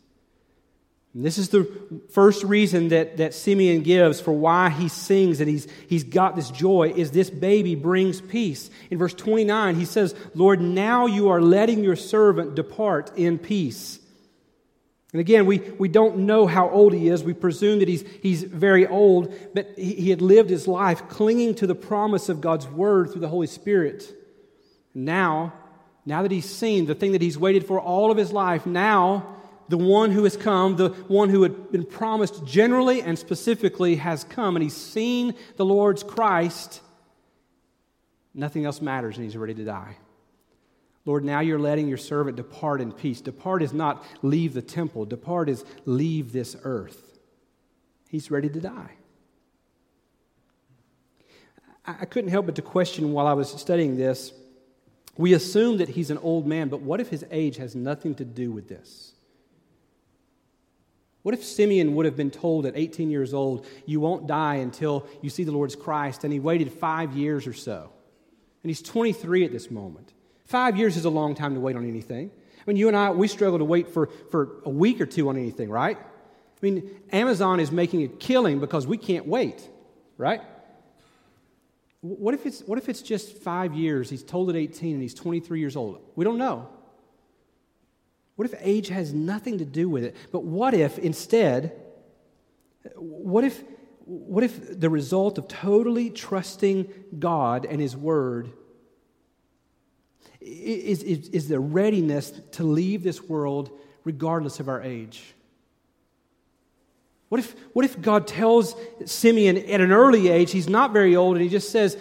And 1.13 1.25
this 1.25 1.37
is 1.37 1.49
the 1.49 1.67
first 2.11 2.43
reason 2.43 2.89
that, 2.89 3.17
that 3.17 3.33
Simeon 3.33 3.81
gives 3.81 4.21
for 4.21 4.31
why 4.31 4.69
he 4.69 4.87
sings 4.87 5.41
and 5.41 5.49
he's, 5.49 5.67
he's 5.87 6.03
got 6.03 6.35
this 6.35 6.51
joy 6.51 6.93
is 6.95 7.11
this 7.11 7.29
baby 7.29 7.75
brings 7.75 8.21
peace. 8.21 8.69
In 8.91 8.97
verse 8.99 9.15
29, 9.15 9.75
he 9.75 9.85
says, 9.85 10.15
Lord, 10.35 10.61
now 10.61 11.07
you 11.07 11.29
are 11.29 11.41
letting 11.41 11.83
your 11.83 11.95
servant 11.95 12.55
depart 12.55 13.11
in 13.17 13.39
peace 13.39 13.99
and 15.11 15.19
again, 15.19 15.47
we, 15.47 15.57
we 15.57 15.87
don't 15.87 16.19
know 16.19 16.45
how 16.45 16.69
old 16.69 16.93
he 16.93 17.07
is. 17.09 17.23
We 17.23 17.33
presume 17.33 17.79
that 17.79 17.87
he's, 17.87 18.03
he's 18.21 18.43
very 18.43 18.85
old, 18.85 19.33
but 19.55 19.73
he, 19.75 19.95
he 19.95 20.09
had 20.11 20.21
lived 20.21 20.51
his 20.51 20.67
life 20.67 21.07
clinging 21.09 21.55
to 21.55 21.67
the 21.67 21.73
promise 21.73 22.29
of 22.29 22.41
God's 22.41 22.67
word 22.67 23.11
through 23.11 23.21
the 23.21 23.27
Holy 23.27 23.47
Spirit. 23.47 24.15
Now, 24.93 25.53
now 26.05 26.21
that 26.21 26.31
he's 26.31 26.49
seen 26.49 26.85
the 26.85 26.93
thing 26.93 27.13
that 27.13 27.23
he's 27.23 27.39
waited 27.39 27.65
for 27.65 27.79
all 27.79 28.11
of 28.11 28.17
his 28.17 28.31
life, 28.31 28.67
now 28.67 29.35
the 29.67 29.77
one 29.77 30.11
who 30.11 30.23
has 30.25 30.37
come, 30.37 30.75
the 30.75 30.89
one 30.89 31.29
who 31.29 31.41
had 31.41 31.71
been 31.71 31.85
promised 31.85 32.45
generally 32.45 33.01
and 33.01 33.17
specifically, 33.17 33.95
has 33.95 34.23
come, 34.23 34.55
and 34.55 34.63
he's 34.63 34.77
seen 34.77 35.33
the 35.57 35.65
Lord's 35.65 36.03
Christ. 36.03 36.81
Nothing 38.35 38.65
else 38.65 38.79
matters, 38.79 39.15
and 39.15 39.23
he's 39.25 39.37
ready 39.37 39.55
to 39.55 39.63
die. 39.63 39.97
Lord, 41.09 41.25
now 41.25 41.39
you're 41.39 41.57
letting 41.57 41.87
your 41.87 41.97
servant 41.97 42.37
depart 42.37 42.81
in 42.81 42.91
peace. 42.91 43.19
Depart 43.19 43.63
is 43.63 43.73
not 43.73 44.05
leave 44.21 44.53
the 44.53 44.61
temple, 44.61 45.05
depart 45.05 45.49
is 45.49 45.65
leave 45.85 46.31
this 46.31 46.55
earth. 46.63 47.17
He's 48.09 48.29
ready 48.29 48.47
to 48.47 48.61
die. 48.61 48.91
I 51.83 52.05
couldn't 52.05 52.29
help 52.29 52.45
but 52.45 52.53
to 52.57 52.61
question 52.61 53.11
while 53.11 53.25
I 53.25 53.33
was 53.33 53.49
studying 53.49 53.97
this. 53.97 54.31
We 55.17 55.33
assume 55.33 55.77
that 55.77 55.89
he's 55.89 56.11
an 56.11 56.19
old 56.19 56.45
man, 56.45 56.69
but 56.69 56.81
what 56.81 57.01
if 57.01 57.09
his 57.09 57.25
age 57.31 57.57
has 57.57 57.73
nothing 57.73 58.13
to 58.15 58.23
do 58.23 58.51
with 58.51 58.69
this? 58.69 59.13
What 61.23 61.33
if 61.33 61.43
Simeon 61.43 61.95
would 61.95 62.05
have 62.05 62.17
been 62.17 62.29
told 62.29 62.67
at 62.67 62.77
18 62.77 63.09
years 63.09 63.33
old, 63.33 63.65
you 63.87 63.99
won't 63.99 64.27
die 64.27 64.57
until 64.57 65.07
you 65.23 65.31
see 65.31 65.43
the 65.43 65.51
Lord's 65.51 65.75
Christ, 65.75 66.23
and 66.23 66.31
he 66.31 66.39
waited 66.39 66.71
five 66.71 67.13
years 67.13 67.47
or 67.47 67.53
so? 67.53 67.89
And 68.61 68.69
he's 68.69 68.83
23 68.83 69.45
at 69.45 69.51
this 69.51 69.71
moment. 69.71 70.13
Five 70.49 70.77
years 70.77 70.97
is 70.97 71.05
a 71.05 71.11
long 71.11 71.35
time 71.35 71.53
to 71.53 71.59
wait 71.59 71.75
on 71.75 71.87
anything. 71.87 72.31
I 72.57 72.61
mean, 72.65 72.75
you 72.75 72.87
and 72.87 72.97
I, 72.97 73.11
we 73.11 73.27
struggle 73.27 73.59
to 73.59 73.65
wait 73.65 73.87
for, 73.87 74.09
for 74.31 74.61
a 74.65 74.69
week 74.69 74.99
or 74.99 75.05
two 75.05 75.29
on 75.29 75.37
anything, 75.37 75.69
right? 75.69 75.95
I 75.95 76.59
mean, 76.63 76.89
Amazon 77.11 77.59
is 77.59 77.71
making 77.71 78.03
a 78.03 78.07
killing 78.07 78.59
because 78.59 78.87
we 78.87 78.97
can't 78.97 79.27
wait, 79.27 79.61
right? 80.17 80.41
What 82.01 82.33
if 82.33 82.47
it's, 82.47 82.61
what 82.61 82.79
if 82.79 82.89
it's 82.89 83.03
just 83.03 83.37
five 83.37 83.75
years? 83.75 84.09
He's 84.09 84.23
told 84.23 84.49
at 84.49 84.55
18 84.55 84.93
and 84.93 85.01
he's 85.03 85.13
23 85.13 85.59
years 85.59 85.75
old. 85.75 86.01
We 86.15 86.25
don't 86.25 86.39
know. 86.39 86.67
What 88.35 88.51
if 88.51 88.59
age 88.59 88.87
has 88.87 89.13
nothing 89.13 89.59
to 89.59 89.65
do 89.65 89.87
with 89.87 90.03
it? 90.03 90.15
But 90.31 90.43
what 90.43 90.73
if 90.73 90.97
instead, 90.97 91.79
what 92.95 93.43
if, 93.43 93.61
what 94.05 94.43
if 94.43 94.79
the 94.79 94.89
result 94.89 95.37
of 95.37 95.47
totally 95.47 96.09
trusting 96.09 96.91
God 97.19 97.67
and 97.67 97.79
His 97.79 97.95
Word 97.95 98.51
is, 100.49 101.03
is, 101.03 101.29
is 101.29 101.47
the 101.47 101.59
readiness 101.59 102.31
to 102.53 102.63
leave 102.63 103.03
this 103.03 103.21
world 103.21 103.71
regardless 104.03 104.59
of 104.59 104.69
our 104.69 104.81
age. 104.81 105.35
What 107.29 107.39
if, 107.39 107.55
what 107.73 107.85
if 107.85 108.01
God 108.01 108.25
tells 108.25 108.75
Simeon 109.05 109.57
at 109.57 109.81
an 109.81 109.91
early 109.91 110.29
age, 110.29 110.51
he's 110.51 110.67
not 110.67 110.93
very 110.93 111.15
old, 111.15 111.35
and 111.35 111.43
he 111.43 111.49
just 111.49 111.69
says, 111.69 111.95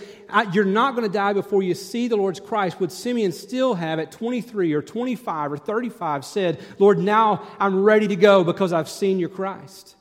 You're 0.52 0.64
not 0.64 0.94
going 0.94 1.06
to 1.06 1.12
die 1.12 1.34
before 1.34 1.62
you 1.62 1.74
see 1.74 2.08
the 2.08 2.16
Lord's 2.16 2.40
Christ? 2.40 2.80
Would 2.80 2.90
Simeon 2.90 3.32
still 3.32 3.74
have, 3.74 3.98
at 3.98 4.10
23 4.10 4.72
or 4.72 4.80
25 4.80 5.52
or 5.52 5.58
35, 5.58 6.24
said, 6.24 6.58
Lord, 6.78 6.98
now 6.98 7.46
I'm 7.60 7.82
ready 7.82 8.08
to 8.08 8.16
go 8.16 8.42
because 8.42 8.72
I've 8.72 8.88
seen 8.88 9.18
your 9.18 9.28
Christ? 9.28 9.96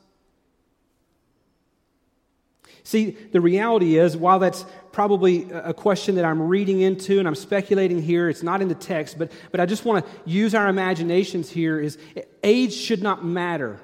See, 2.84 3.10
the 3.10 3.42
reality 3.42 3.98
is, 3.98 4.16
while 4.16 4.38
that's 4.38 4.64
probably 4.98 5.48
a 5.52 5.72
question 5.72 6.16
that 6.16 6.24
I'm 6.24 6.42
reading 6.42 6.80
into 6.80 7.20
and 7.20 7.28
I'm 7.28 7.36
speculating 7.36 8.02
here, 8.02 8.28
it's 8.28 8.42
not 8.42 8.60
in 8.60 8.66
the 8.66 8.74
text, 8.74 9.16
but, 9.16 9.30
but 9.52 9.60
I 9.60 9.64
just 9.64 9.84
want 9.84 10.04
to 10.04 10.10
use 10.28 10.56
our 10.56 10.66
imaginations 10.66 11.48
here 11.48 11.78
is 11.78 11.96
age 12.42 12.72
should 12.72 13.00
not 13.00 13.24
matter. 13.24 13.78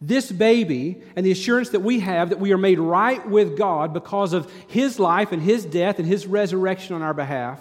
This 0.00 0.32
baby 0.32 1.02
and 1.14 1.26
the 1.26 1.32
assurance 1.32 1.68
that 1.68 1.80
we 1.80 2.00
have 2.00 2.30
that 2.30 2.40
we 2.40 2.50
are 2.54 2.56
made 2.56 2.78
right 2.78 3.28
with 3.28 3.58
God 3.58 3.92
because 3.92 4.32
of 4.32 4.50
his 4.68 4.98
life 4.98 5.32
and 5.32 5.42
his 5.42 5.66
death 5.66 5.98
and 5.98 6.08
his 6.08 6.26
resurrection 6.26 6.94
on 6.94 7.02
our 7.02 7.12
behalf 7.12 7.60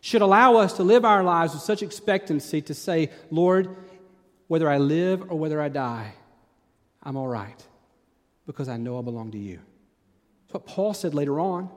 should 0.00 0.22
allow 0.22 0.56
us 0.56 0.72
to 0.78 0.82
live 0.82 1.04
our 1.04 1.22
lives 1.22 1.52
with 1.52 1.62
such 1.62 1.82
expectancy 1.82 2.62
to 2.62 2.72
say, 2.72 3.10
Lord, 3.30 3.76
whether 4.46 4.66
I 4.66 4.78
live 4.78 5.30
or 5.30 5.38
whether 5.38 5.60
I 5.60 5.68
die, 5.68 6.14
I'm 7.02 7.18
all 7.18 7.28
right 7.28 7.62
because 8.46 8.70
I 8.70 8.78
know 8.78 8.98
I 8.98 9.02
belong 9.02 9.32
to 9.32 9.38
you. 9.38 9.58
That's 10.48 10.54
what 10.54 10.66
Paul 10.66 10.94
said 10.94 11.14
later 11.14 11.38
on. 11.38 11.68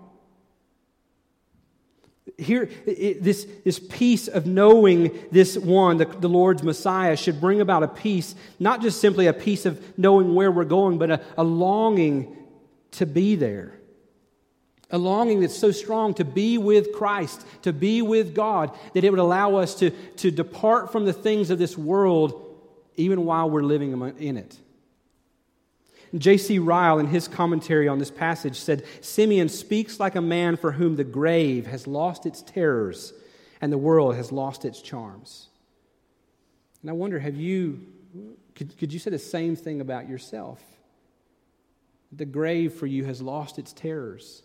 Here, 2.37 2.69
it, 2.85 3.21
this, 3.21 3.45
this 3.65 3.79
peace 3.79 4.29
of 4.29 4.45
knowing 4.45 5.19
this 5.29 5.57
one, 5.57 5.97
the, 5.97 6.05
the 6.05 6.29
Lord's 6.29 6.63
Messiah, 6.63 7.17
should 7.17 7.41
bring 7.41 7.59
about 7.59 7.83
a 7.83 7.89
peace, 7.89 8.33
not 8.59 8.81
just 8.81 9.01
simply 9.01 9.27
a 9.27 9.33
peace 9.33 9.65
of 9.65 9.97
knowing 9.97 10.33
where 10.35 10.49
we're 10.49 10.63
going, 10.63 10.97
but 10.97 11.11
a, 11.11 11.21
a 11.37 11.43
longing 11.43 12.37
to 12.91 13.05
be 13.05 13.35
there. 13.35 13.73
A 14.89 14.97
longing 14.97 15.41
that's 15.41 15.57
so 15.57 15.71
strong 15.71 16.13
to 16.15 16.25
be 16.25 16.57
with 16.57 16.93
Christ, 16.93 17.45
to 17.63 17.73
be 17.73 18.01
with 18.01 18.33
God, 18.33 18.77
that 18.93 19.03
it 19.03 19.09
would 19.09 19.19
allow 19.19 19.55
us 19.55 19.75
to, 19.75 19.89
to 19.89 20.31
depart 20.31 20.93
from 20.93 21.05
the 21.05 21.13
things 21.13 21.49
of 21.49 21.59
this 21.59 21.77
world 21.77 22.47
even 22.95 23.25
while 23.25 23.49
we're 23.49 23.63
living 23.63 23.91
in 24.19 24.37
it. 24.37 24.57
J.C. 26.17 26.59
Ryle, 26.59 26.99
in 26.99 27.07
his 27.07 27.27
commentary 27.27 27.87
on 27.87 27.99
this 27.99 28.11
passage, 28.11 28.59
said 28.59 28.83
Simeon 28.99 29.47
speaks 29.47 29.99
like 29.99 30.15
a 30.15 30.21
man 30.21 30.57
for 30.57 30.73
whom 30.73 30.95
the 30.97 31.03
grave 31.03 31.67
has 31.67 31.87
lost 31.87 32.25
its 32.25 32.41
terrors 32.41 33.13
and 33.61 33.71
the 33.71 33.77
world 33.77 34.15
has 34.15 34.31
lost 34.31 34.65
its 34.65 34.81
charms. 34.81 35.47
And 36.81 36.89
I 36.89 36.93
wonder, 36.93 37.19
have 37.19 37.35
you, 37.35 37.79
could, 38.55 38.77
could 38.77 38.91
you 38.91 38.99
say 38.99 39.11
the 39.11 39.19
same 39.19 39.55
thing 39.55 39.79
about 39.79 40.09
yourself? 40.09 40.59
The 42.11 42.25
grave 42.25 42.73
for 42.73 42.87
you 42.87 43.05
has 43.05 43.21
lost 43.21 43.57
its 43.59 43.71
terrors. 43.71 44.43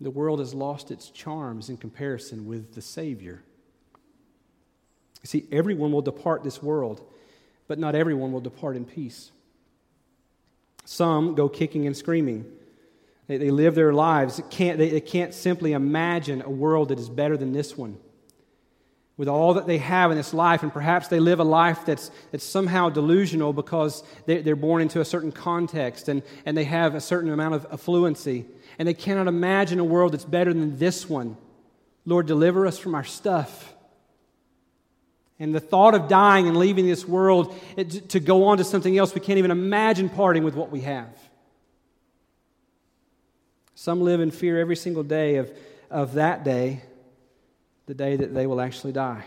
The 0.00 0.10
world 0.10 0.40
has 0.40 0.52
lost 0.52 0.90
its 0.90 1.08
charms 1.08 1.70
in 1.70 1.78
comparison 1.78 2.46
with 2.46 2.74
the 2.74 2.82
Savior. 2.82 3.42
See, 5.22 5.46
everyone 5.50 5.90
will 5.90 6.02
depart 6.02 6.44
this 6.44 6.62
world, 6.62 7.00
but 7.66 7.78
not 7.78 7.94
everyone 7.94 8.32
will 8.32 8.40
depart 8.40 8.76
in 8.76 8.84
peace. 8.84 9.30
Some 10.86 11.34
go 11.34 11.48
kicking 11.48 11.86
and 11.86 11.96
screaming. 11.96 12.46
They, 13.26 13.38
they 13.38 13.50
live 13.50 13.74
their 13.74 13.92
lives. 13.92 14.40
Can't, 14.50 14.78
they, 14.78 14.88
they 14.88 15.00
can't 15.00 15.34
simply 15.34 15.72
imagine 15.72 16.42
a 16.42 16.48
world 16.48 16.88
that 16.88 16.98
is 16.98 17.08
better 17.08 17.36
than 17.36 17.52
this 17.52 17.76
one. 17.76 17.98
With 19.16 19.28
all 19.28 19.54
that 19.54 19.66
they 19.66 19.78
have 19.78 20.12
in 20.12 20.16
this 20.16 20.32
life, 20.32 20.62
and 20.62 20.72
perhaps 20.72 21.08
they 21.08 21.18
live 21.18 21.40
a 21.40 21.44
life 21.44 21.84
that's, 21.86 22.10
that's 22.30 22.44
somehow 22.44 22.88
delusional 22.88 23.52
because 23.52 24.04
they, 24.26 24.42
they're 24.42 24.54
born 24.54 24.80
into 24.80 25.00
a 25.00 25.04
certain 25.04 25.32
context 25.32 26.08
and, 26.08 26.22
and 26.44 26.56
they 26.56 26.64
have 26.64 26.94
a 26.94 27.00
certain 27.00 27.32
amount 27.32 27.54
of 27.54 27.68
affluency, 27.70 28.44
and 28.78 28.86
they 28.86 28.94
cannot 28.94 29.26
imagine 29.26 29.80
a 29.80 29.84
world 29.84 30.12
that's 30.12 30.24
better 30.24 30.54
than 30.54 30.78
this 30.78 31.08
one. 31.08 31.36
Lord, 32.04 32.26
deliver 32.26 32.64
us 32.64 32.78
from 32.78 32.94
our 32.94 33.04
stuff. 33.04 33.74
And 35.38 35.54
the 35.54 35.60
thought 35.60 35.94
of 35.94 36.08
dying 36.08 36.48
and 36.48 36.56
leaving 36.56 36.86
this 36.86 37.06
world 37.06 37.54
it, 37.76 38.10
to 38.10 38.20
go 38.20 38.44
on 38.44 38.58
to 38.58 38.64
something 38.64 38.96
else, 38.96 39.14
we 39.14 39.20
can't 39.20 39.38
even 39.38 39.50
imagine 39.50 40.08
parting 40.08 40.44
with 40.44 40.54
what 40.54 40.70
we 40.70 40.80
have. 40.80 41.08
Some 43.74 44.00
live 44.00 44.20
in 44.20 44.30
fear 44.30 44.58
every 44.58 44.76
single 44.76 45.02
day 45.02 45.36
of, 45.36 45.52
of 45.90 46.14
that 46.14 46.44
day, 46.44 46.82
the 47.84 47.94
day 47.94 48.16
that 48.16 48.32
they 48.34 48.46
will 48.46 48.60
actually 48.60 48.92
die. 48.92 49.24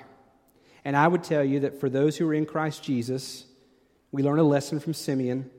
And 0.84 0.98
I 0.98 1.08
would 1.08 1.24
tell 1.24 1.44
you 1.44 1.60
that 1.62 1.80
for 1.80 1.89
those 1.89 2.18
who 2.18 2.28
are 2.28 2.34
in 2.34 2.48
Christ 2.48 2.84
Jesus, 2.84 3.46
we 4.12 4.24
learn 4.24 4.39
a 4.39 4.44
lesson 4.44 4.80
from 4.80 4.96
Simeon 4.96 5.50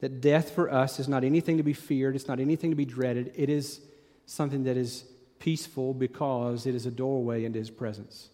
that 0.00 0.20
death 0.20 0.50
for 0.50 0.72
us 0.72 0.98
is 0.98 1.08
not 1.08 1.22
anything 1.22 1.56
to 1.56 1.62
be 1.62 1.72
feared, 1.72 2.16
it's 2.16 2.28
not 2.28 2.40
anything 2.40 2.70
to 2.70 2.76
be 2.76 2.84
dreaded. 2.84 3.32
It 3.36 3.48
is 3.48 3.80
something 4.26 4.64
that 4.64 4.76
is 4.76 5.04
peaceful 5.38 5.94
because 5.94 6.66
it 6.66 6.74
is 6.74 6.86
a 6.86 6.90
doorway 6.90 7.44
into 7.44 7.58
his 7.58 7.70
presence. 7.70 8.28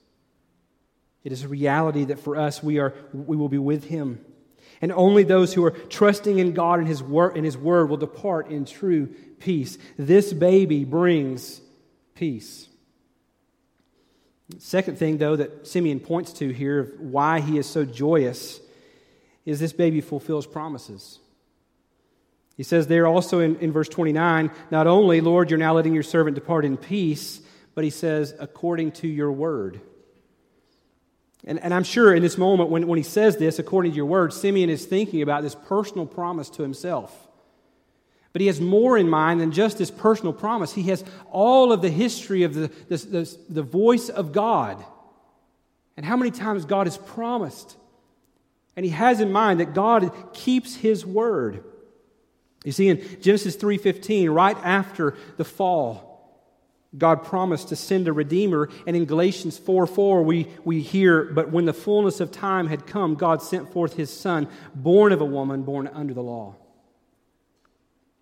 It 1.25 1.33
is 1.33 1.45
a 1.45 1.49
reality 1.49 2.07
that 2.07 2.19
for 2.19 2.37
us 2.37 2.63
we, 2.63 2.79
are, 2.79 2.95
we 3.13 3.37
will 3.37 3.49
be 3.49 3.59
with 3.59 3.85
him. 3.85 4.25
And 4.81 4.91
only 4.93 5.23
those 5.23 5.55
who 5.55 5.65
are 5.65 5.71
trusting 5.71 6.39
in 6.39 6.53
God 6.53 6.81
and 6.81 6.89
his, 6.89 7.03
word, 7.03 7.37
and 7.37 7.45
his 7.45 7.57
word 7.57 7.89
will 7.89 7.97
depart 7.97 8.49
in 8.49 8.65
true 8.65 9.07
peace. 9.39 9.79
This 9.97 10.33
baby 10.33 10.85
brings 10.85 11.61
peace. 12.15 12.69
Second 14.59 14.99
thing, 14.99 15.19
though, 15.19 15.37
that 15.37 15.67
Simeon 15.67 16.01
points 16.01 16.33
to 16.35 16.49
here 16.49 16.81
of 16.81 17.01
why 17.01 17.41
he 17.41 17.59
is 17.59 17.67
so 17.67 17.85
joyous 17.85 18.61
is 19.45 19.61
this 19.61 19.73
baby 19.73 20.01
fulfills 20.01 20.47
promises. 20.47 21.21
He 22.57 22.63
says 22.63 22.87
there 22.87 23.07
also 23.07 23.41
in, 23.41 23.57
in 23.61 23.73
verse 23.73 23.89
29 23.89 24.51
not 24.71 24.87
only, 24.87 25.21
Lord, 25.21 25.51
you're 25.51 25.59
now 25.59 25.75
letting 25.75 25.95
your 25.95 26.03
servant 26.03 26.35
depart 26.35 26.65
in 26.65 26.77
peace, 26.77 27.41
but 27.75 27.85
he 27.85 27.91
says, 27.91 28.35
according 28.39 28.93
to 28.93 29.09
your 29.09 29.33
word. 29.33 29.81
And, 31.45 31.59
and 31.59 31.75
I'm 31.75 31.85
sure 31.85 32.15
in 32.15 32.23
this 32.23 32.39
moment, 32.39 32.71
when, 32.71 32.87
when 32.87 32.97
he 32.97 33.03
says 33.03 33.37
this, 33.37 33.59
according 33.59 33.93
to 33.93 33.97
your 33.97 34.07
word, 34.07 34.33
Simeon 34.33 34.71
is 34.71 34.85
thinking 34.85 35.23
about 35.23 35.43
this 35.43 35.55
personal 35.55 36.07
promise 36.07 36.49
to 36.51 36.63
himself. 36.63 37.29
But 38.33 38.41
he 38.41 38.47
has 38.47 38.61
more 38.61 38.97
in 38.97 39.09
mind 39.09 39.41
than 39.41 39.53
just 39.53 39.77
this 39.77 39.91
personal 39.91 40.33
promise. 40.33 40.73
He 40.73 40.85
has 40.85 41.05
all 41.31 41.73
of 41.73 41.83
the 41.83 41.91
history 41.91 42.45
of 42.45 42.55
the, 42.55 42.71
the, 42.89 42.97
the, 42.97 43.39
the 43.49 43.63
voice 43.63 44.09
of 44.09 44.33
God 44.33 44.83
and 45.97 46.07
how 46.07 46.17
many 46.17 46.31
times 46.31 46.65
God 46.65 46.87
has 46.87 46.97
promised. 46.97 47.77
And 48.77 48.87
he 48.87 48.93
has 48.93 49.21
in 49.21 49.33
mind 49.33 49.61
that 49.61 49.75
God 49.75 50.11
keeps 50.33 50.77
his 50.77 51.05
word. 51.05 51.65
You 52.65 52.73
see, 52.73 52.89
in 52.89 53.05
Genesis 53.21 53.57
3.15, 53.57 54.33
right 54.33 54.57
after 54.63 55.15
the 55.37 55.45
fall, 55.45 56.12
God 56.97 57.25
promised 57.25 57.69
to 57.69 57.77
send 57.77 58.07
a 58.07 58.13
Redeemer. 58.13 58.69
And 58.87 58.95
in 58.95 59.07
Galatians 59.07 59.59
4 59.59 59.87
4, 59.87 60.23
we, 60.23 60.49
we 60.65 60.81
hear, 60.81 61.25
But 61.25 61.51
when 61.51 61.65
the 61.65 61.73
fullness 61.73 62.21
of 62.21 62.31
time 62.31 62.67
had 62.67 62.87
come, 62.87 63.15
God 63.15 63.43
sent 63.43 63.73
forth 63.73 63.95
his 63.95 64.11
Son, 64.11 64.49
born 64.75 65.13
of 65.13 65.21
a 65.21 65.27
woman, 65.27 65.63
born 65.63 65.89
under 65.89 66.13
the 66.13 66.23
law. 66.23 66.57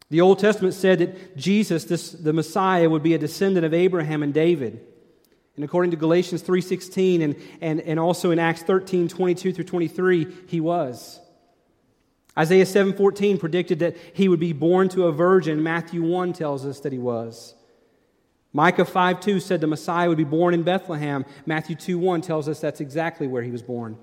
The 0.08 0.20
Old 0.20 0.40
Testament 0.40 0.74
said 0.74 0.98
that 0.98 1.36
Jesus, 1.36 1.84
this, 1.84 2.10
the 2.12 2.32
Messiah, 2.32 2.88
would 2.88 3.02
be 3.02 3.14
a 3.14 3.18
descendant 3.18 3.64
of 3.64 3.74
Abraham 3.74 4.22
and 4.22 4.34
David. 4.34 4.80
And 5.56 5.64
according 5.64 5.90
to 5.90 5.96
Galatians 5.96 6.42
3.16 6.42 7.22
and, 7.22 7.36
and, 7.60 7.80
and 7.80 8.00
also 8.00 8.30
in 8.30 8.38
Acts 8.38 8.62
13, 8.62 9.08
22 9.08 9.52
through 9.52 9.64
23, 9.64 10.26
he 10.48 10.60
was. 10.60 11.20
Isaiah 12.38 12.64
7.14 12.64 13.38
predicted 13.38 13.80
that 13.80 13.96
he 14.14 14.28
would 14.28 14.40
be 14.40 14.52
born 14.52 14.88
to 14.90 15.06
a 15.06 15.12
virgin. 15.12 15.62
Matthew 15.62 16.02
1 16.02 16.32
tells 16.32 16.64
us 16.64 16.80
that 16.80 16.92
he 16.92 16.98
was. 16.98 17.54
Micah 18.52 18.84
5 18.84 19.20
2 19.20 19.40
said 19.40 19.60
the 19.60 19.66
Messiah 19.66 20.08
would 20.08 20.18
be 20.18 20.24
born 20.24 20.54
in 20.54 20.62
Bethlehem. 20.62 21.24
Matthew 21.46 21.76
2 21.76 21.98
1 21.98 22.20
tells 22.20 22.48
us 22.48 22.60
that's 22.60 22.80
exactly 22.80 23.26
where 23.26 23.42
he 23.42 23.50
was 23.50 23.62
born. 23.62 23.96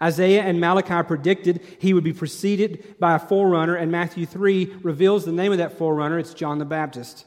Isaiah 0.00 0.42
and 0.42 0.60
Malachi 0.60 1.02
predicted 1.06 1.60
he 1.80 1.92
would 1.92 2.04
be 2.04 2.12
preceded 2.12 2.96
by 3.00 3.14
a 3.14 3.18
forerunner, 3.18 3.74
and 3.74 3.90
Matthew 3.90 4.26
3 4.26 4.76
reveals 4.82 5.24
the 5.24 5.32
name 5.32 5.50
of 5.50 5.58
that 5.58 5.76
forerunner. 5.76 6.18
It's 6.18 6.34
John 6.34 6.58
the 6.58 6.64
Baptist. 6.64 7.26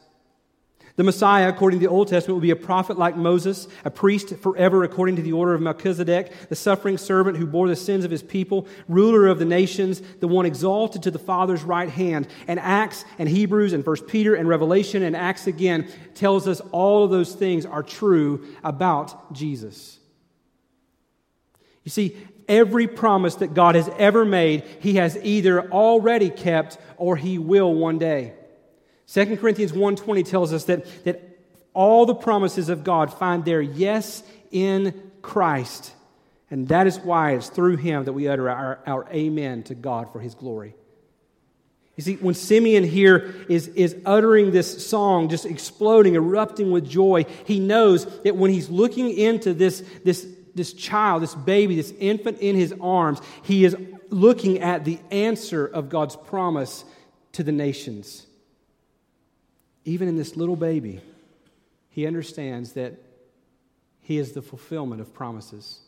The 0.98 1.04
Messiah, 1.04 1.48
according 1.48 1.80
to 1.80 1.86
the 1.86 1.92
Old 1.92 2.10
Testament, 2.10 2.36
will 2.36 2.42
be 2.42 2.52
a 2.52 2.56
prophet 2.56 2.98
like 2.98 3.16
Moses, 3.16 3.68
a 3.86 3.90
priest 3.90 4.36
forever 4.38 4.84
according 4.84 5.16
to 5.16 5.22
the 5.22 5.32
order 5.32 5.54
of 5.54 5.62
Melchizedek, 5.62 6.50
the 6.50 6.56
suffering 6.56 6.98
servant 6.98 7.38
who 7.38 7.46
bore 7.46 7.70
the 7.70 7.76
sins 7.76 8.04
of 8.04 8.12
his 8.12 8.24
people, 8.24 8.68
ruler 8.90 9.28
of 9.28 9.40
the 9.40 9.46
nations, 9.46 10.02
the 10.20 10.28
one 10.28 10.46
exalted 10.46 11.04
to 11.04 11.12
the 11.12 11.20
Father's 11.20 11.64
right 11.64 11.90
hand. 11.90 12.28
And 12.48 12.60
Acts 12.60 13.06
and 13.18 13.30
Hebrews 13.30 13.74
and 13.74 13.86
First 13.86 14.06
Peter 14.08 14.36
and 14.36 14.48
Revelation 14.48 15.04
and 15.04 15.16
Acts 15.16 15.48
again 15.48 15.90
tells 16.14 16.48
us 16.48 16.60
all 16.72 17.06
of 17.06 17.12
those 17.12 17.34
things 17.34 17.66
are 17.66 17.84
true 17.84 18.46
about 18.64 19.34
Jesus. 19.34 19.98
You 21.84 21.90
see, 21.90 22.18
every 22.48 22.88
promise 22.88 23.36
that 23.36 23.54
God 23.54 23.76
has 23.76 23.90
ever 23.98 24.26
made, 24.26 24.66
he 24.82 24.96
has 24.96 25.18
either 25.24 25.72
already 25.72 26.30
kept 26.30 26.78
or 26.98 27.16
he 27.16 27.38
will 27.38 27.74
one 27.74 27.98
day. 27.98 28.34
2 29.13 29.38
Corinthians 29.38 29.74
1.20 29.74 30.26
tells 30.26 30.54
us 30.54 30.65
that, 30.65 30.86
that 31.04 31.38
all 31.74 32.06
the 32.06 32.15
promises 32.15 32.69
of 32.69 32.84
God 32.86 33.13
find 33.13 33.43
their 33.43 33.62
yes 33.62 34.24
in 34.52 35.12
Christ. 35.21 35.93
And 36.50 36.69
that 36.69 36.88
is 36.88 36.97
why 37.00 37.32
it's 37.32 37.50
through 37.50 37.78
him 37.78 38.06
that 38.06 38.13
we 38.13 38.30
utter 38.30 38.50
our, 38.50 38.80
our 38.88 39.08
amen 39.12 39.63
to 39.63 39.76
God 39.76 40.12
for 40.13 40.21
his 40.21 40.34
glory. 40.34 40.76
You 41.97 42.04
see, 42.04 42.15
when 42.15 42.36
Simeon 42.36 42.86
here 42.86 43.36
is, 43.50 43.67
is 43.69 43.97
uttering 44.06 44.52
this 44.52 44.88
song, 44.88 45.28
just 45.28 45.45
exploding, 45.45 46.15
erupting 46.15 46.71
with 46.71 46.89
joy, 46.89 47.26
he 47.45 47.60
knows 47.60 48.06
that 48.21 48.38
when 48.38 48.50
he's 48.50 48.69
looking 48.69 49.10
into 49.10 49.54
this, 49.54 49.84
this, 50.06 50.26
this 50.56 50.71
child, 50.71 51.21
this 51.21 51.36
baby, 51.36 51.76
this 51.76 51.93
infant 52.00 52.39
in 52.39 52.56
his 52.56 52.74
arms, 52.80 53.19
he 53.43 53.65
is 53.65 53.76
looking 54.10 54.60
at 54.60 54.86
the 54.86 55.00
answer 55.12 55.65
of 55.65 55.89
God's 55.89 56.15
promise 56.15 56.86
to 57.34 57.43
the 57.43 57.52
nations 57.52 58.26
even 59.86 60.08
in 60.08 60.15
this 60.15 60.36
little 60.36 60.56
baby, 60.56 61.02
he 61.89 62.06
understands 62.06 62.74
that 62.74 62.94
he 64.02 64.17
is 64.17 64.34
the 64.34 64.41
fulfillment 64.41 65.02
of 65.02 65.13
promises. 65.13 65.80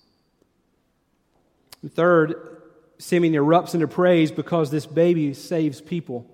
And 1.82 1.94
third, 1.94 2.62
Simeon 2.98 3.34
erupts 3.34 3.74
into 3.74 3.88
praise 3.88 4.32
because 4.32 4.72
this 4.72 4.86
baby 4.86 5.34
saves 5.34 5.82
people. 5.82 6.26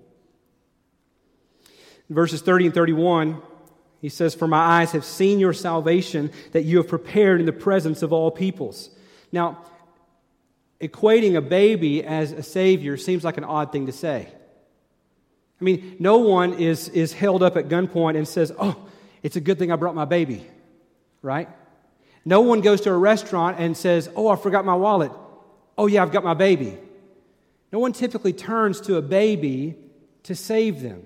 In 2.08 2.14
verses 2.14 2.42
30 2.42 2.66
and 2.66 2.74
31, 2.74 3.40
he 4.00 4.08
says, 4.08 4.34
For 4.34 4.46
my 4.46 4.58
eyes 4.58 4.92
have 4.92 5.04
seen 5.04 5.38
your 5.38 5.52
salvation 5.52 6.30
that 6.52 6.62
you 6.62 6.78
have 6.78 6.88
prepared 6.88 7.40
in 7.40 7.46
the 7.46 7.52
presence 7.52 8.02
of 8.02 8.12
all 8.12 8.30
peoples. 8.30 8.90
Now, 9.32 9.64
equating 10.80 11.36
a 11.36 11.40
baby 11.40 12.04
as 12.04 12.32
a 12.32 12.42
savior 12.42 12.96
seems 12.96 13.24
like 13.24 13.36
an 13.36 13.44
odd 13.44 13.72
thing 13.72 13.86
to 13.86 13.92
say. 13.92 14.28
I 15.60 15.64
mean, 15.64 15.96
no 15.98 16.18
one 16.18 16.54
is, 16.54 16.88
is 16.88 17.12
held 17.12 17.42
up 17.42 17.56
at 17.56 17.68
gunpoint 17.68 18.16
and 18.16 18.26
says, 18.26 18.52
Oh, 18.58 18.88
it's 19.22 19.36
a 19.36 19.40
good 19.40 19.58
thing 19.58 19.70
I 19.70 19.76
brought 19.76 19.94
my 19.94 20.06
baby, 20.06 20.46
right? 21.22 21.48
No 22.24 22.40
one 22.40 22.60
goes 22.60 22.80
to 22.82 22.90
a 22.90 22.96
restaurant 22.96 23.58
and 23.58 23.76
says, 23.76 24.08
Oh, 24.16 24.28
I 24.28 24.36
forgot 24.36 24.64
my 24.64 24.74
wallet. 24.74 25.12
Oh, 25.76 25.86
yeah, 25.86 26.02
I've 26.02 26.12
got 26.12 26.24
my 26.24 26.34
baby. 26.34 26.78
No 27.72 27.78
one 27.78 27.92
typically 27.92 28.32
turns 28.32 28.80
to 28.82 28.96
a 28.96 29.02
baby 29.02 29.76
to 30.24 30.34
save 30.34 30.80
them. 30.80 31.04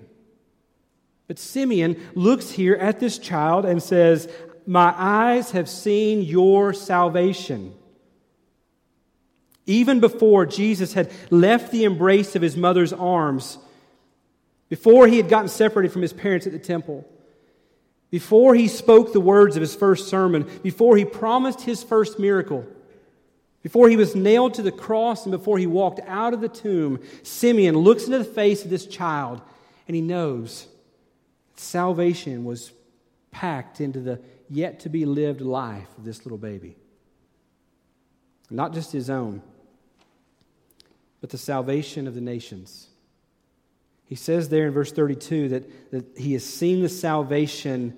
But 1.27 1.39
Simeon 1.39 2.01
looks 2.13 2.51
here 2.51 2.75
at 2.75 2.99
this 2.99 3.17
child 3.17 3.65
and 3.65 3.81
says, 3.81 4.29
My 4.65 4.93
eyes 4.97 5.51
have 5.51 5.67
seen 5.67 6.21
your 6.21 6.73
salvation. 6.73 7.73
Even 9.65 9.99
before 9.99 10.45
Jesus 10.45 10.93
had 10.93 11.11
left 11.31 11.71
the 11.71 11.83
embrace 11.83 12.35
of 12.35 12.41
his 12.41 12.55
mother's 12.55 12.93
arms, 12.93 13.57
before 14.69 15.07
he 15.07 15.17
had 15.17 15.29
gotten 15.29 15.49
separated 15.49 15.91
from 15.91 16.01
his 16.01 16.13
parents 16.13 16.47
at 16.47 16.53
the 16.53 16.59
temple, 16.59 17.07
before 18.09 18.55
he 18.55 18.67
spoke 18.67 19.13
the 19.13 19.19
words 19.19 19.55
of 19.55 19.61
his 19.61 19.75
first 19.75 20.07
sermon, 20.07 20.47
before 20.63 20.95
he 20.97 21.05
promised 21.05 21.61
his 21.61 21.83
first 21.83 22.19
miracle, 22.19 22.65
before 23.61 23.89
he 23.89 23.97
was 23.97 24.15
nailed 24.15 24.53
to 24.53 24.61
the 24.61 24.71
cross, 24.71 25.25
and 25.25 25.31
before 25.31 25.57
he 25.57 25.67
walked 25.67 25.99
out 26.05 26.33
of 26.33 26.41
the 26.41 26.47
tomb, 26.47 26.99
Simeon 27.23 27.75
looks 27.75 28.05
into 28.05 28.19
the 28.19 28.23
face 28.23 28.63
of 28.63 28.69
this 28.69 28.85
child 28.85 29.41
and 29.87 29.95
he 29.95 30.01
knows 30.01 30.67
salvation 31.55 32.45
was 32.45 32.71
packed 33.31 33.81
into 33.81 33.99
the 33.99 34.19
yet 34.49 34.79
to 34.81 34.89
be 34.89 35.05
lived 35.05 35.41
life 35.41 35.89
of 35.97 36.05
this 36.05 36.25
little 36.25 36.37
baby. 36.37 36.75
Not 38.49 38.73
just 38.73 38.91
his 38.91 39.09
own, 39.09 39.41
but 41.21 41.29
the 41.29 41.37
salvation 41.37 42.07
of 42.07 42.15
the 42.15 42.21
nations. 42.21 42.87
He 44.05 44.15
says 44.15 44.49
there 44.49 44.67
in 44.67 44.73
verse 44.73 44.91
32 44.91 45.49
that, 45.49 45.91
that 45.91 46.17
he 46.17 46.33
has 46.33 46.45
seen 46.45 46.81
the 46.81 46.89
salvation 46.89 47.97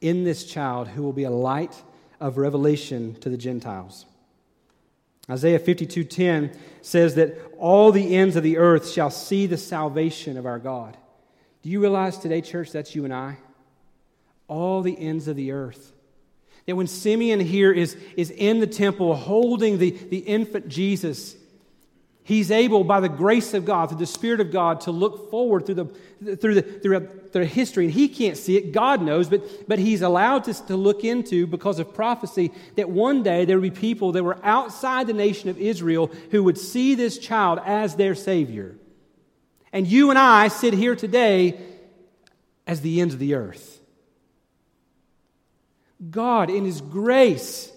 in 0.00 0.24
this 0.24 0.44
child 0.44 0.88
who 0.88 1.02
will 1.02 1.12
be 1.12 1.24
a 1.24 1.30
light 1.30 1.82
of 2.20 2.38
revelation 2.38 3.14
to 3.16 3.28
the 3.28 3.36
Gentiles. 3.36 4.06
Isaiah 5.30 5.58
52:10 5.58 6.56
says 6.82 7.14
that 7.14 7.38
all 7.58 7.92
the 7.92 8.14
ends 8.14 8.36
of 8.36 8.42
the 8.42 8.58
earth 8.58 8.90
shall 8.90 9.10
see 9.10 9.46
the 9.46 9.56
salvation 9.56 10.36
of 10.36 10.46
our 10.46 10.58
God. 10.58 10.96
Do 11.62 11.70
you 11.70 11.80
realize 11.80 12.18
today, 12.18 12.40
church, 12.40 12.72
that's 12.72 12.94
you 12.94 13.04
and 13.04 13.14
I? 13.14 13.38
All 14.48 14.82
the 14.82 14.98
ends 14.98 15.28
of 15.28 15.36
the 15.36 15.52
earth. 15.52 15.92
That 16.66 16.76
when 16.76 16.88
Simeon 16.88 17.40
here 17.40 17.72
is, 17.72 17.96
is 18.16 18.30
in 18.30 18.60
the 18.60 18.66
temple 18.66 19.14
holding 19.14 19.78
the, 19.78 19.90
the 19.90 20.18
infant 20.18 20.68
Jesus, 20.68 21.36
he's 22.24 22.50
able, 22.50 22.84
by 22.84 23.00
the 23.00 23.08
grace 23.08 23.54
of 23.54 23.64
God, 23.64 23.88
through 23.88 23.98
the 23.98 24.06
Spirit 24.06 24.40
of 24.40 24.50
God, 24.50 24.82
to 24.82 24.90
look 24.90 25.30
forward 25.30 25.66
through 25.66 25.74
the, 25.74 26.36
through 26.36 26.54
the, 26.54 26.62
through 26.62 27.28
the 27.32 27.46
history. 27.46 27.86
And 27.86 27.94
he 27.94 28.08
can't 28.08 28.36
see 28.36 28.56
it, 28.56 28.72
God 28.72 29.02
knows, 29.02 29.28
but, 29.28 29.68
but 29.68 29.78
he's 29.78 30.02
allowed 30.02 30.44
to, 30.44 30.54
to 30.66 30.76
look 30.76 31.04
into, 31.04 31.46
because 31.46 31.78
of 31.78 31.94
prophecy, 31.94 32.52
that 32.76 32.88
one 32.90 33.22
day 33.22 33.44
there 33.44 33.58
would 33.58 33.74
be 33.74 33.80
people 33.80 34.12
that 34.12 34.22
were 34.22 34.38
outside 34.44 35.06
the 35.06 35.12
nation 35.12 35.50
of 35.50 35.58
Israel 35.58 36.10
who 36.30 36.44
would 36.44 36.58
see 36.58 36.94
this 36.94 37.18
child 37.18 37.60
as 37.64 37.96
their 37.96 38.14
Savior. 38.14 38.76
And 39.72 39.86
you 39.86 40.10
and 40.10 40.18
I 40.18 40.48
sit 40.48 40.74
here 40.74 40.94
today 40.94 41.58
as 42.66 42.82
the 42.82 43.00
ends 43.00 43.14
of 43.14 43.20
the 43.20 43.34
earth. 43.34 43.80
God, 46.10 46.50
in 46.50 46.64
His 46.64 46.80
grace, 46.80 47.72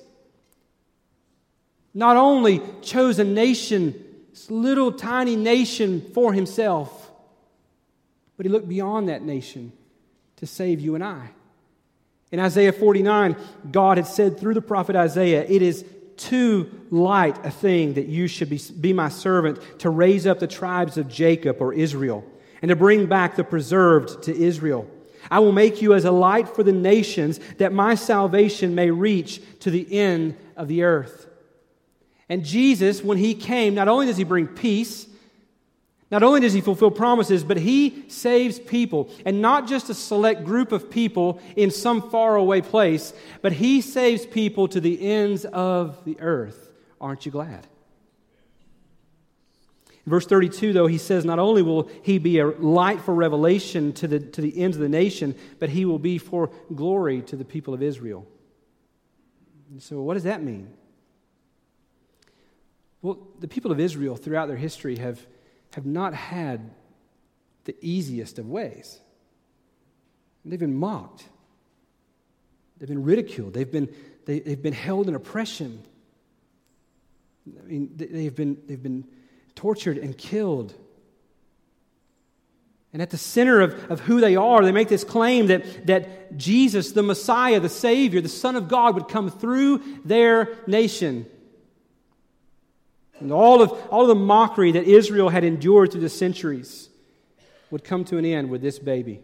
not 1.93 2.17
only 2.17 2.61
chose 2.81 3.19
a 3.19 3.23
nation, 3.23 4.04
this 4.35 4.51
little 4.51 4.91
tiny 4.91 5.37
nation, 5.37 6.01
for 6.13 6.33
Himself, 6.33 7.09
but 8.35 8.45
He 8.45 8.51
looked 8.51 8.67
beyond 8.67 9.07
that 9.07 9.21
nation 9.21 9.71
to 10.35 10.45
save 10.45 10.81
you 10.81 10.93
and 10.93 11.03
I. 11.03 11.29
In 12.33 12.41
Isaiah 12.41 12.73
49, 12.73 13.37
God 13.71 13.95
had 13.95 14.07
said 14.07 14.37
through 14.37 14.55
the 14.55 14.61
prophet 14.61 14.97
Isaiah, 14.97 15.45
It 15.47 15.61
is 15.61 15.85
too 16.17 16.69
light 16.91 17.45
a 17.45 17.49
thing 17.49 17.93
that 17.93 18.07
you 18.07 18.27
should 18.27 18.49
be, 18.49 18.59
be 18.77 18.91
my 18.91 19.07
servant 19.07 19.57
to 19.79 19.89
raise 19.89 20.27
up 20.27 20.39
the 20.39 20.47
tribes 20.47 20.97
of 20.97 21.07
Jacob 21.07 21.61
or 21.61 21.73
Israel 21.73 22.29
and 22.61 22.67
to 22.67 22.75
bring 22.75 23.05
back 23.05 23.37
the 23.37 23.43
preserved 23.45 24.23
to 24.23 24.35
Israel. 24.35 24.85
I 25.31 25.39
will 25.39 25.53
make 25.53 25.81
you 25.81 25.93
as 25.93 26.03
a 26.03 26.11
light 26.11 26.49
for 26.49 26.61
the 26.61 26.73
nations, 26.73 27.39
that 27.57 27.71
my 27.71 27.95
salvation 27.95 28.75
may 28.75 28.91
reach 28.91 29.41
to 29.61 29.71
the 29.71 29.97
end 29.97 30.35
of 30.57 30.67
the 30.67 30.83
earth. 30.83 31.29
And 32.29 32.43
Jesus, 32.43 33.03
when 33.03 33.17
he 33.17 33.33
came, 33.35 33.75
not 33.75 33.87
only 33.87 34.07
does 34.07 34.17
he 34.17 34.23
bring 34.23 34.47
peace, 34.47 35.07
not 36.11 36.23
only 36.23 36.39
does 36.39 36.53
he 36.53 36.61
fulfill 36.61 36.91
promises, 36.91 37.43
but 37.43 37.57
he 37.57 38.05
saves 38.09 38.59
people. 38.59 39.09
And 39.25 39.41
not 39.41 39.67
just 39.67 39.89
a 39.89 39.93
select 39.93 40.43
group 40.43 40.71
of 40.71 40.89
people 40.89 41.41
in 41.55 41.71
some 41.71 42.09
faraway 42.09 42.61
place, 42.61 43.13
but 43.41 43.53
he 43.53 43.81
saves 43.81 44.25
people 44.25 44.67
to 44.69 44.79
the 44.79 45.01
ends 45.01 45.45
of 45.45 46.03
the 46.05 46.19
earth. 46.19 46.69
Aren't 47.01 47.25
you 47.25 47.31
glad? 47.31 47.67
verse 50.05 50.25
32, 50.25 50.73
though, 50.73 50.87
he 50.87 50.97
says, 50.97 51.25
Not 51.25 51.39
only 51.39 51.61
will 51.61 51.89
he 52.03 52.17
be 52.17 52.39
a 52.39 52.47
light 52.47 53.01
for 53.01 53.13
revelation 53.13 53.93
to 53.93 54.07
the, 54.07 54.19
to 54.19 54.41
the 54.41 54.61
ends 54.61 54.77
of 54.77 54.83
the 54.83 54.89
nation, 54.89 55.35
but 55.59 55.69
he 55.69 55.85
will 55.85 55.99
be 55.99 56.17
for 56.17 56.51
glory 56.73 57.21
to 57.23 57.35
the 57.35 57.45
people 57.45 57.73
of 57.73 57.81
Israel. 57.81 58.27
And 59.71 59.81
so, 59.81 60.01
what 60.01 60.13
does 60.13 60.23
that 60.23 60.43
mean? 60.43 60.71
Well, 63.05 63.19
the 63.39 63.47
people 63.47 63.71
of 63.71 63.79
Israel 63.79 64.15
throughout 64.15 64.47
their 64.47 64.57
history 64.57 64.95
have, 64.95 65.23
have 65.75 65.85
not 65.85 66.15
had 66.15 66.71
the 67.65 67.75
easiest 67.79 68.39
of 68.39 68.49
ways. 68.49 68.99
They've 70.43 70.59
been 70.59 70.75
mocked, 70.75 71.23
they've 72.79 72.89
been 72.89 73.03
ridiculed, 73.03 73.53
they've 73.53 73.71
been, 73.71 73.93
they, 74.25 74.41
have 74.47 74.63
been 74.63 74.73
held 74.73 75.07
in 75.07 75.13
oppression. 75.13 75.83
I 77.47 77.67
mean, 77.67 77.91
they've 77.95 78.35
been, 78.35 78.57
they've 78.65 78.81
been 78.81 79.05
tortured 79.53 79.99
and 79.99 80.17
killed. 80.17 80.73
And 82.91 83.03
at 83.03 83.11
the 83.11 83.19
center 83.19 83.61
of, 83.61 83.91
of 83.91 83.99
who 83.99 84.19
they 84.19 84.35
are, 84.35 84.63
they 84.63 84.71
make 84.71 84.89
this 84.89 85.03
claim 85.03 85.45
that, 85.47 85.85
that 85.85 86.37
Jesus, 86.37 86.93
the 86.93 87.03
Messiah, 87.03 87.59
the 87.59 87.69
Savior, 87.69 88.19
the 88.19 88.29
Son 88.29 88.55
of 88.55 88.67
God, 88.67 88.95
would 88.95 89.09
come 89.09 89.29
through 89.29 89.83
their 90.03 90.57
nation. 90.65 91.27
And 93.19 93.31
all 93.31 93.61
of, 93.61 93.71
all 93.89 94.01
of 94.03 94.07
the 94.07 94.15
mockery 94.15 94.73
that 94.73 94.83
Israel 94.83 95.29
had 95.29 95.43
endured 95.43 95.91
through 95.91 96.01
the 96.01 96.09
centuries 96.09 96.89
would 97.71 97.83
come 97.83 98.03
to 98.05 98.17
an 98.17 98.25
end 98.25 98.49
with 98.49 98.61
this 98.61 98.79
baby. 98.79 99.21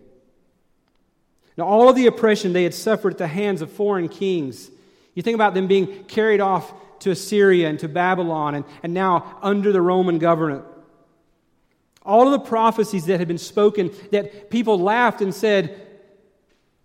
Now, 1.58 1.66
all 1.66 1.90
of 1.90 1.96
the 1.96 2.08
oppression 2.08 2.54
they 2.54 2.64
had 2.64 2.74
suffered 2.74 3.14
at 3.14 3.18
the 3.18 3.28
hands 3.28 3.62
of 3.62 3.72
foreign 3.72 4.08
kings, 4.08 4.72
you 5.14 5.22
think 5.22 5.36
about 5.36 5.54
them 5.54 5.68
being 5.68 6.06
carried 6.06 6.40
off 6.40 6.74
to 7.00 7.12
Assyria 7.12 7.68
and 7.68 7.80
to 7.80 7.90
Babylon 7.90 8.56
and, 8.56 8.66
and 8.84 8.94
now 8.94 9.38
under 9.42 9.72
the 9.72 9.82
Roman 9.82 10.18
government. 10.18 10.64
All 12.04 12.26
of 12.26 12.32
the 12.32 12.48
prophecies 12.48 13.06
that 13.06 13.20
had 13.20 13.28
been 13.28 13.38
spoken 13.38 13.92
that 14.12 14.50
people 14.50 14.80
laughed 14.80 15.22
and 15.22 15.36
said, 15.36 15.88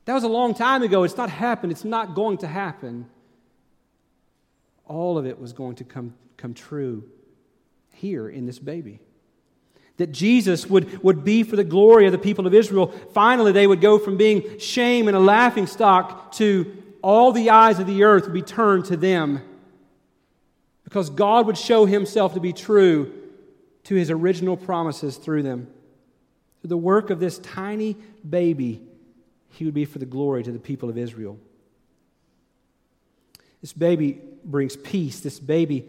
that 0.05 0.14
was 0.14 0.25
a 0.25 0.29
long 0.29 0.55
time 0.55 0.83
ago. 0.83 1.05
It's 1.05 1.16
not 1.16 1.31
happened. 1.31 1.73
It's 1.73 1.85
not 1.85 2.14
going 2.14 2.38
to 2.38 2.47
happen. 2.47 3.07
All 4.87 5.18
of 5.18 5.27
it 5.27 5.38
was 5.38 5.53
going 5.53 5.77
to 5.77 5.85
come, 5.85 6.14
come 6.37 6.55
true 6.55 7.05
here 7.92 8.29
in 8.29 8.46
this 8.46 8.59
baby. 8.59 9.01
That 9.96 10.12
Jesus 10.12 10.66
would, 10.66 11.03
would 11.03 11.25
be 11.25 11.42
for 11.42 11.57
the 11.57 11.64
glory 11.64 12.07
of 12.07 12.12
the 12.12 12.18
people 12.18 12.46
of 12.46 12.55
Israel. 12.55 12.88
Finally, 13.12 13.53
they 13.53 13.66
would 13.66 13.81
go 13.81 13.99
from 13.99 14.16
being 14.16 14.59
shame 14.59 15.09
and 15.09 15.16
a 15.16 15.20
laughing 15.20 15.66
stock 15.66 16.33
to 16.33 16.83
all 17.03 17.33
the 17.33 17.51
eyes 17.51 17.79
of 17.79 17.87
the 17.87 18.05
earth 18.05 18.25
would 18.25 18.35
be 18.35 18.42
turned 18.42 18.85
to 18.87 18.96
them 18.96 19.40
because 20.85 21.11
God 21.11 21.46
would 21.46 21.59
show 21.59 21.85
himself 21.85 22.35
to 22.35 22.40
be 22.40 22.53
true 22.53 23.12
to 23.85 23.94
his 23.94 24.11
original 24.11 24.57
promises 24.57 25.16
through 25.16 25.42
them. 25.42 25.68
Through 26.61 26.68
the 26.68 26.77
work 26.77 27.11
of 27.11 27.20
this 27.20 27.38
tiny 27.38 27.96
baby, 28.29 28.83
he 29.51 29.64
would 29.64 29.75
be 29.75 29.85
for 29.85 29.99
the 29.99 30.07
glory 30.07 30.42
to 30.42 30.53
the 30.53 30.59
people 30.59 30.88
of 30.88 30.99
Israel. 30.99 31.38
This 33.61 33.72
baby 33.72 34.20
brings 34.50 34.76
peace. 34.76 35.20
This 35.20 35.38
baby 35.38 35.88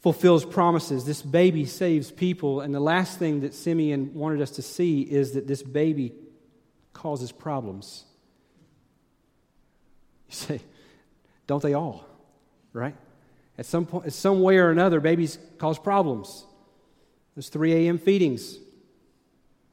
fulfills 0.00 0.44
promises. 0.44 1.04
This 1.04 1.22
baby 1.22 1.64
saves 1.64 2.10
people. 2.10 2.60
And 2.60 2.74
the 2.74 2.80
last 2.80 3.18
thing 3.18 3.40
that 3.40 3.54
Simeon 3.54 4.14
wanted 4.14 4.40
us 4.40 4.52
to 4.52 4.62
see 4.62 5.02
is 5.02 5.32
that 5.32 5.46
this 5.46 5.62
baby 5.62 6.12
causes 6.92 7.32
problems. 7.32 8.04
You 10.28 10.34
say, 10.34 10.60
don't 11.46 11.62
they 11.62 11.74
all? 11.74 12.06
Right? 12.72 12.96
At 13.58 13.66
some, 13.66 13.84
point, 13.84 14.06
in 14.06 14.10
some 14.10 14.42
way 14.42 14.58
or 14.58 14.70
another, 14.70 15.00
babies 15.00 15.38
cause 15.58 15.78
problems. 15.78 16.46
Those 17.34 17.48
3 17.48 17.72
a.m. 17.72 17.98
feedings. 17.98 18.56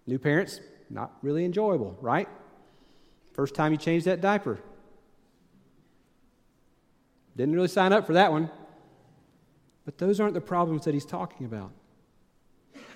New 0.06 0.20
parents, 0.20 0.60
not 0.90 1.12
really 1.22 1.46
enjoyable, 1.46 1.98
right? 2.02 2.28
First 3.34 3.56
time 3.56 3.72
you 3.72 3.78
change 3.78 4.06
that 4.06 4.22
diaper. 4.22 4.60
Didn't 7.38 7.54
really 7.54 7.68
sign 7.68 7.94
up 7.94 8.08
for 8.08 8.14
that 8.14 8.32
one. 8.32 8.50
But 9.86 10.00
those 10.00 10.20
aren't 10.20 10.34
the 10.34 10.42
problems 10.42 10.86
that 10.86 10.94
he's 10.94 11.06
talking 11.06 11.46
about. 11.46 11.72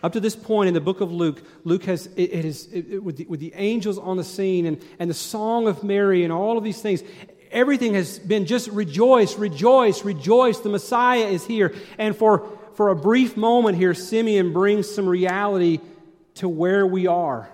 Up 0.03 0.13
to 0.13 0.19
this 0.19 0.35
point 0.35 0.67
in 0.67 0.73
the 0.73 0.81
book 0.81 0.99
of 0.99 1.11
Luke, 1.11 1.43
Luke 1.63 1.83
has, 1.83 2.07
it, 2.17 2.33
it 2.33 2.43
is, 2.43 2.65
it, 2.73 2.87
it, 2.89 3.03
with, 3.03 3.17
the, 3.17 3.25
with 3.25 3.39
the 3.39 3.53
angels 3.55 3.99
on 3.99 4.17
the 4.17 4.23
scene 4.23 4.65
and, 4.65 4.83
and 4.97 5.09
the 5.09 5.15
song 5.15 5.67
of 5.67 5.83
Mary 5.83 6.23
and 6.23 6.33
all 6.33 6.57
of 6.57 6.63
these 6.63 6.81
things, 6.81 7.03
everything 7.51 7.93
has 7.93 8.17
been 8.17 8.47
just 8.47 8.67
rejoice, 8.69 9.37
rejoice, 9.37 10.03
rejoice. 10.03 10.59
The 10.59 10.69
Messiah 10.69 11.27
is 11.27 11.45
here. 11.45 11.75
And 11.99 12.15
for, 12.15 12.49
for 12.73 12.89
a 12.89 12.95
brief 12.95 13.37
moment 13.37 13.77
here, 13.77 13.93
Simeon 13.93 14.53
brings 14.53 14.89
some 14.89 15.07
reality 15.07 15.79
to 16.35 16.49
where 16.49 16.85
we 16.87 17.05
are. 17.05 17.47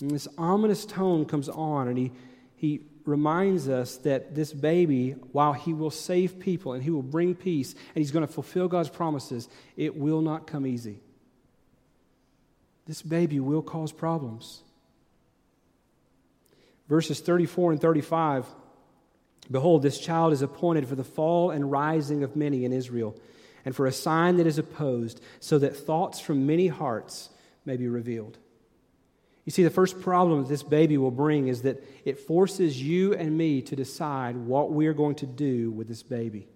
And 0.00 0.12
this 0.12 0.28
ominous 0.38 0.86
tone 0.86 1.24
comes 1.26 1.48
on, 1.48 1.88
and 1.88 1.98
he, 1.98 2.12
he 2.60 2.82
reminds 3.04 3.68
us 3.68 3.96
that 3.98 4.34
this 4.34 4.52
baby, 4.52 5.12
while 5.32 5.52
he 5.52 5.72
will 5.72 5.90
save 5.90 6.38
people 6.38 6.74
and 6.74 6.82
he 6.82 6.90
will 6.90 7.02
bring 7.02 7.34
peace 7.34 7.72
and 7.72 7.96
he's 7.96 8.10
going 8.10 8.26
to 8.26 8.32
fulfill 8.32 8.68
God's 8.68 8.90
promises, 8.90 9.48
it 9.76 9.96
will 9.96 10.20
not 10.20 10.46
come 10.46 10.66
easy. 10.66 11.00
This 12.86 13.02
baby 13.02 13.40
will 13.40 13.62
cause 13.62 13.92
problems 13.92 14.62
verses 16.88 17.20
34 17.20 17.72
and 17.72 17.80
35 17.80 18.46
Behold, 19.50 19.82
this 19.82 19.98
child 19.98 20.32
is 20.32 20.42
appointed 20.42 20.86
for 20.86 20.94
the 20.94 21.04
fall 21.04 21.50
and 21.50 21.70
rising 21.70 22.22
of 22.22 22.36
many 22.36 22.64
in 22.64 22.72
Israel, 22.72 23.16
and 23.64 23.74
for 23.74 23.86
a 23.86 23.92
sign 23.92 24.36
that 24.36 24.46
is 24.46 24.58
opposed, 24.58 25.20
so 25.40 25.58
that 25.58 25.76
thoughts 25.76 26.20
from 26.20 26.46
many 26.46 26.68
hearts 26.68 27.30
may 27.64 27.76
be 27.76 27.88
revealed. 27.88 28.38
You 29.50 29.52
see, 29.52 29.64
the 29.64 29.70
first 29.70 30.00
problem 30.00 30.42
that 30.42 30.48
this 30.48 30.62
baby 30.62 30.96
will 30.96 31.10
bring 31.10 31.48
is 31.48 31.62
that 31.62 31.84
it 32.04 32.20
forces 32.20 32.80
you 32.80 33.14
and 33.14 33.36
me 33.36 33.62
to 33.62 33.74
decide 33.74 34.36
what 34.36 34.70
we 34.70 34.86
are 34.86 34.92
going 34.92 35.16
to 35.16 35.26
do 35.26 35.72
with 35.72 35.88
this 35.88 36.04
baby. 36.04 36.46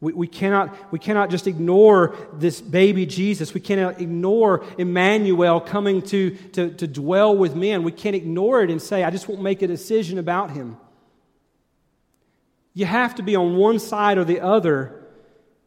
We, 0.00 0.12
we, 0.12 0.26
cannot, 0.26 0.74
we 0.90 0.98
cannot 0.98 1.30
just 1.30 1.46
ignore 1.46 2.16
this 2.32 2.60
baby 2.60 3.06
Jesus. 3.06 3.54
We 3.54 3.60
cannot 3.60 4.00
ignore 4.00 4.64
Emmanuel 4.76 5.60
coming 5.60 6.02
to, 6.06 6.30
to, 6.30 6.70
to 6.70 6.88
dwell 6.88 7.36
with 7.36 7.54
men. 7.54 7.84
We 7.84 7.92
can't 7.92 8.16
ignore 8.16 8.64
it 8.64 8.68
and 8.68 8.82
say, 8.82 9.04
I 9.04 9.10
just 9.10 9.28
won't 9.28 9.40
make 9.40 9.62
a 9.62 9.68
decision 9.68 10.18
about 10.18 10.50
him. 10.50 10.76
You 12.74 12.86
have 12.86 13.14
to 13.14 13.22
be 13.22 13.36
on 13.36 13.54
one 13.54 13.78
side 13.78 14.18
or 14.18 14.24
the 14.24 14.40
other. 14.40 15.00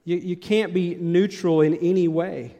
You, 0.03 0.17
you 0.17 0.35
can't 0.35 0.73
be 0.73 0.95
neutral 0.95 1.61
in 1.61 1.75
any 1.75 2.09
way. 2.09 2.58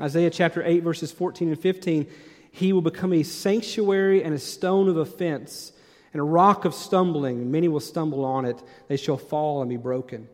Isaiah 0.00 0.30
chapter 0.30 0.62
8, 0.62 0.82
verses 0.82 1.10
14 1.12 1.48
and 1.48 1.58
15 1.58 2.06
He 2.50 2.72
will 2.72 2.82
become 2.82 3.12
a 3.12 3.22
sanctuary 3.22 4.22
and 4.22 4.34
a 4.34 4.38
stone 4.38 4.88
of 4.88 4.96
offense 4.96 5.72
and 6.12 6.20
a 6.20 6.24
rock 6.24 6.64
of 6.64 6.74
stumbling. 6.74 7.50
Many 7.50 7.68
will 7.68 7.80
stumble 7.80 8.24
on 8.24 8.44
it. 8.44 8.62
They 8.88 8.96
shall 8.96 9.16
fall 9.16 9.60
and 9.60 9.68
be 9.68 9.76
broken. 9.76 10.28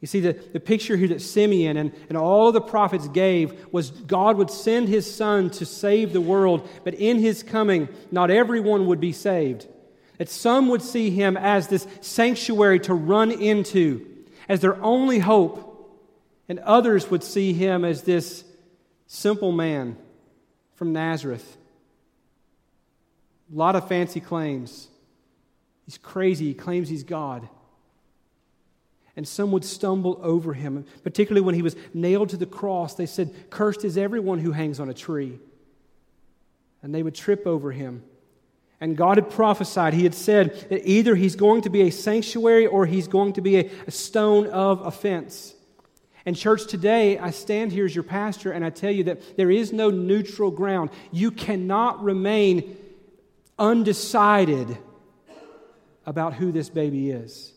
You 0.00 0.06
see, 0.06 0.20
the, 0.20 0.32
the 0.32 0.60
picture 0.60 0.96
here 0.96 1.08
that 1.08 1.22
Simeon 1.22 1.76
and, 1.76 1.92
and 2.08 2.16
all 2.16 2.52
the 2.52 2.60
prophets 2.60 3.08
gave 3.08 3.66
was 3.72 3.90
God 3.90 4.36
would 4.36 4.50
send 4.50 4.88
his 4.88 5.12
son 5.12 5.50
to 5.50 5.66
save 5.66 6.12
the 6.12 6.20
world, 6.20 6.68
but 6.84 6.94
in 6.94 7.18
his 7.18 7.42
coming, 7.42 7.88
not 8.12 8.30
everyone 8.30 8.86
would 8.86 9.00
be 9.00 9.12
saved. 9.12 9.66
That 10.18 10.28
some 10.28 10.68
would 10.68 10.82
see 10.82 11.10
him 11.10 11.36
as 11.36 11.66
this 11.66 11.86
sanctuary 12.00 12.78
to 12.80 12.94
run 12.94 13.32
into, 13.32 14.06
as 14.48 14.60
their 14.60 14.80
only 14.82 15.18
hope, 15.18 15.64
and 16.48 16.60
others 16.60 17.10
would 17.10 17.24
see 17.24 17.52
him 17.52 17.84
as 17.84 18.02
this 18.02 18.44
simple 19.08 19.50
man 19.50 19.96
from 20.76 20.92
Nazareth. 20.92 21.56
A 23.52 23.56
lot 23.56 23.74
of 23.74 23.88
fancy 23.88 24.20
claims. 24.20 24.86
He's 25.84 25.98
crazy. 25.98 26.46
He 26.46 26.54
claims 26.54 26.88
he's 26.88 27.02
God. 27.02 27.48
And 29.16 29.26
some 29.26 29.50
would 29.50 29.64
stumble 29.64 30.20
over 30.22 30.52
him, 30.52 30.84
particularly 31.02 31.44
when 31.44 31.56
he 31.56 31.62
was 31.62 31.74
nailed 31.92 32.28
to 32.28 32.36
the 32.36 32.46
cross. 32.46 32.94
They 32.94 33.06
said, 33.06 33.34
Cursed 33.50 33.84
is 33.84 33.98
everyone 33.98 34.38
who 34.38 34.52
hangs 34.52 34.78
on 34.78 34.88
a 34.88 34.94
tree. 34.94 35.40
And 36.82 36.94
they 36.94 37.02
would 37.02 37.16
trip 37.16 37.44
over 37.44 37.72
him. 37.72 38.04
And 38.80 38.96
God 38.96 39.16
had 39.16 39.30
prophesied, 39.30 39.94
He 39.94 40.04
had 40.04 40.14
said 40.14 40.54
that 40.68 40.88
either 40.88 41.16
He's 41.16 41.34
going 41.34 41.62
to 41.62 41.70
be 41.70 41.82
a 41.82 41.90
sanctuary 41.90 42.66
or 42.66 42.86
He's 42.86 43.08
going 43.08 43.32
to 43.32 43.40
be 43.40 43.56
a, 43.56 43.70
a 43.88 43.90
stone 43.90 44.46
of 44.46 44.86
offense. 44.86 45.54
And, 46.28 46.36
church, 46.36 46.66
today 46.66 47.16
I 47.18 47.30
stand 47.30 47.72
here 47.72 47.86
as 47.86 47.94
your 47.94 48.04
pastor 48.04 48.52
and 48.52 48.62
I 48.62 48.68
tell 48.68 48.90
you 48.90 49.04
that 49.04 49.38
there 49.38 49.50
is 49.50 49.72
no 49.72 49.88
neutral 49.88 50.50
ground. 50.50 50.90
You 51.10 51.30
cannot 51.30 52.04
remain 52.04 52.76
undecided 53.58 54.76
about 56.04 56.34
who 56.34 56.52
this 56.52 56.68
baby 56.68 57.10
is. 57.10 57.54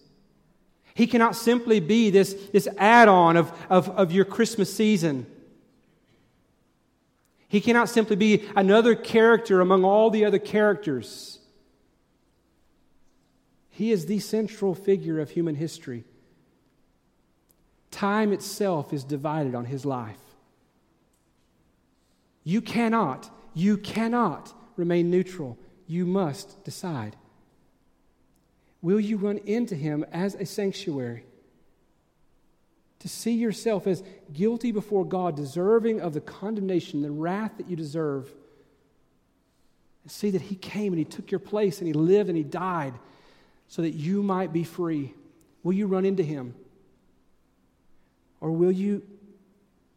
He 0.94 1.06
cannot 1.06 1.36
simply 1.36 1.82
be 1.82 2.12
this, 2.12 2.34
this 2.54 2.70
add 2.78 3.10
on 3.10 3.36
of, 3.36 3.52
of, 3.70 3.90
of 3.90 4.14
your 4.14 4.24
Christmas 4.24 4.74
season. 4.74 5.26
He 7.50 7.60
cannot 7.60 7.90
simply 7.90 8.16
be 8.16 8.48
another 8.56 8.96
character 8.96 9.60
among 9.60 9.84
all 9.84 10.10
the 10.10 10.24
other 10.24 10.40
characters. 10.40 11.40
He 13.70 13.92
is 13.92 14.06
the 14.06 14.20
central 14.20 14.74
figure 14.74 15.20
of 15.20 15.32
human 15.32 15.56
history. 15.56 16.06
Time 18.02 18.34
itself 18.34 18.94
is 18.94 19.04
divided 19.04 19.54
on 19.54 19.66
his 19.66 19.86
life. 19.86 20.18
You 22.44 22.60
cannot, 22.60 23.30
you 23.54 23.78
cannot 23.78 24.52
remain 24.76 25.12
neutral. 25.12 25.56
You 25.86 26.08
must 26.08 26.64
decide. 26.64 27.16
Will 28.82 29.00
you 29.00 29.18
run 29.18 29.38
into 29.46 29.76
him 29.76 30.04
as 30.12 30.34
a 30.34 30.48
sanctuary? 30.48 31.26
To 33.02 33.08
see 33.08 33.34
yourself 33.34 33.86
as 33.86 34.02
guilty 34.34 34.72
before 34.72 35.06
God, 35.06 35.36
deserving 35.36 36.02
of 36.02 36.16
the 36.16 36.22
condemnation, 36.22 37.04
the 37.04 37.12
wrath 37.12 37.52
that 37.58 37.70
you 37.70 37.76
deserve. 37.76 38.32
And 40.02 40.12
see 40.12 40.32
that 40.32 40.42
he 40.42 40.56
came 40.56 40.92
and 40.92 40.98
he 40.98 41.06
took 41.06 41.30
your 41.30 41.40
place 41.40 41.78
and 41.78 41.88
he 41.88 41.94
lived 41.94 42.30
and 42.30 42.38
he 42.38 42.44
died 42.44 42.96
so 43.68 43.84
that 43.84 43.92
you 43.92 44.24
might 44.24 44.52
be 44.52 44.64
free. 44.64 45.14
Will 45.62 45.74
you 45.74 45.86
run 45.86 46.04
into 46.04 46.24
him? 46.24 46.56
Or 48.42 48.52
will 48.52 48.72
you 48.72 49.04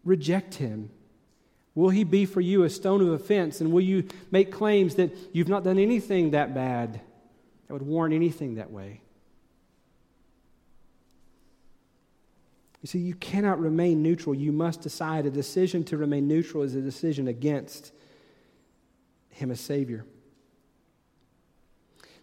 reject 0.04 0.54
him? 0.54 0.90
Will 1.74 1.90
he 1.90 2.04
be 2.04 2.24
for 2.24 2.40
you 2.40 2.62
a 2.62 2.70
stone 2.70 3.00
of 3.00 3.08
offense? 3.08 3.60
And 3.60 3.72
will 3.72 3.80
you 3.80 4.06
make 4.30 4.52
claims 4.52 4.94
that 4.94 5.12
you've 5.32 5.48
not 5.48 5.64
done 5.64 5.78
anything 5.78 6.30
that 6.30 6.54
bad? 6.54 7.00
that 7.66 7.72
would 7.72 7.82
warrant 7.82 8.14
anything 8.14 8.56
that 8.56 8.70
way. 8.70 9.00
You 12.82 12.86
see, 12.88 12.98
you 12.98 13.14
cannot 13.14 13.58
remain 13.60 14.02
neutral. 14.02 14.34
You 14.34 14.52
must 14.52 14.82
decide. 14.82 15.24
A 15.24 15.30
decision 15.30 15.84
to 15.84 15.96
remain 15.96 16.28
neutral 16.28 16.62
is 16.62 16.74
a 16.74 16.82
decision 16.82 17.28
against 17.28 17.92
Him 19.30 19.50
as 19.50 19.60
Savior. 19.60 20.04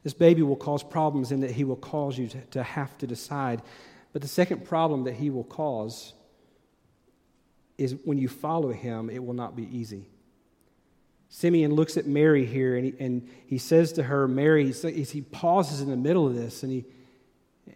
This 0.04 0.14
baby 0.14 0.44
will 0.44 0.56
cause 0.56 0.84
problems 0.84 1.32
in 1.32 1.40
that 1.42 1.52
He 1.52 1.64
will 1.64 1.76
cause 1.76 2.18
you 2.18 2.28
to, 2.28 2.42
to 2.52 2.64
have 2.64 2.96
to 3.00 3.08
decide. 3.08 3.64
But 4.14 4.22
the 4.22 4.28
second 4.28 4.66
problem 4.66 5.06
that 5.06 5.14
He 5.14 5.30
will 5.30 5.44
cause 5.44 6.14
is 7.78 7.96
when 8.04 8.18
you 8.18 8.28
follow 8.28 8.72
Him, 8.72 9.10
it 9.10 9.24
will 9.24 9.34
not 9.34 9.56
be 9.56 9.64
easy. 9.64 10.08
Simeon 11.30 11.74
looks 11.74 11.96
at 11.96 12.06
Mary 12.06 12.46
here 12.46 12.76
and 12.76 12.86
he, 12.86 12.94
and 13.00 13.30
he 13.48 13.58
says 13.58 13.94
to 13.94 14.04
her, 14.04 14.28
Mary, 14.28 14.74
he 14.74 15.22
pauses 15.22 15.80
in 15.80 15.90
the 15.90 15.96
middle 15.96 16.28
of 16.28 16.36
this 16.36 16.62
and 16.62 16.72
he, 16.74 16.86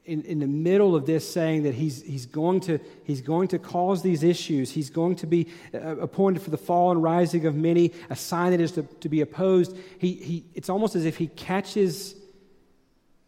in, 0.04 0.24
in 0.24 0.40
the 0.40 0.48
middle 0.48 0.94
of 0.94 1.06
this 1.06 1.32
saying 1.32 1.64
that 1.64 1.74
he's, 1.74 2.04
he's, 2.04 2.26
going 2.26 2.60
to, 2.62 2.80
he's 3.06 3.22
going 3.22 3.48
to 3.50 3.60
cause 3.60 4.02
these 4.02 4.24
issues. 4.24 4.72
He's 4.72 4.90
going 4.90 5.16
to 5.18 5.28
be 5.28 5.48
uh, 5.74 5.98
appointed 5.98 6.42
for 6.42 6.50
the 6.50 6.58
fall 6.58 6.92
and 6.92 7.02
rising 7.02 7.46
of 7.46 7.56
many, 7.56 7.94
a 8.10 8.16
sign 8.16 8.52
that 8.52 8.60
is 8.60 8.74
to, 8.74 8.84
to 8.84 9.08
be 9.08 9.22
opposed. 9.22 9.78
He, 10.00 10.14
he, 10.14 10.46
it's 10.54 10.70
almost 10.70 10.96
as 10.96 11.06
if 11.06 11.16
he 11.16 11.28
catches 11.28 12.16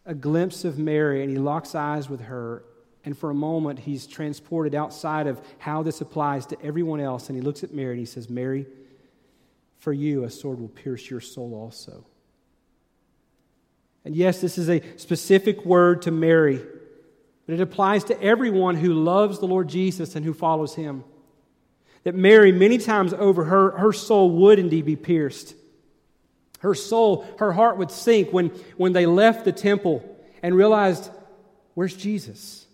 a 0.04 0.14
glimpse 0.14 0.64
of 0.64 0.78
Mary 0.78 1.22
and 1.22 1.30
he 1.30 1.38
locks 1.38 1.74
eyes 1.74 2.10
with 2.10 2.20
her. 2.22 2.64
And 3.08 3.16
for 3.16 3.30
a 3.30 3.34
moment, 3.34 3.78
he's 3.78 4.06
transported 4.06 4.74
outside 4.74 5.28
of 5.28 5.40
how 5.56 5.82
this 5.82 6.02
applies 6.02 6.44
to 6.44 6.62
everyone 6.62 7.00
else. 7.00 7.30
And 7.30 7.38
he 7.38 7.42
looks 7.42 7.64
at 7.64 7.72
Mary 7.72 7.92
and 7.92 7.98
he 7.98 8.04
says, 8.04 8.28
Mary, 8.28 8.66
for 9.78 9.94
you, 9.94 10.24
a 10.24 10.30
sword 10.30 10.60
will 10.60 10.68
pierce 10.68 11.08
your 11.08 11.22
soul 11.22 11.54
also. 11.54 12.04
And 14.04 14.14
yes, 14.14 14.42
this 14.42 14.58
is 14.58 14.68
a 14.68 14.82
specific 14.98 15.64
word 15.64 16.02
to 16.02 16.10
Mary, 16.10 16.60
but 17.46 17.54
it 17.54 17.62
applies 17.62 18.04
to 18.04 18.22
everyone 18.22 18.76
who 18.76 18.92
loves 18.92 19.38
the 19.38 19.46
Lord 19.46 19.68
Jesus 19.70 20.14
and 20.14 20.22
who 20.22 20.34
follows 20.34 20.74
him. 20.74 21.02
That 22.04 22.14
Mary, 22.14 22.52
many 22.52 22.76
times 22.76 23.14
over, 23.14 23.44
her, 23.44 23.70
her 23.78 23.94
soul 23.94 24.32
would 24.32 24.58
indeed 24.58 24.84
be 24.84 24.96
pierced. 24.96 25.54
Her 26.58 26.74
soul, 26.74 27.26
her 27.38 27.52
heart 27.52 27.78
would 27.78 27.90
sink 27.90 28.34
when, 28.34 28.48
when 28.76 28.92
they 28.92 29.06
left 29.06 29.46
the 29.46 29.52
temple 29.52 30.04
and 30.42 30.54
realized, 30.54 31.08
where's 31.72 31.96
Jesus? 31.96 32.66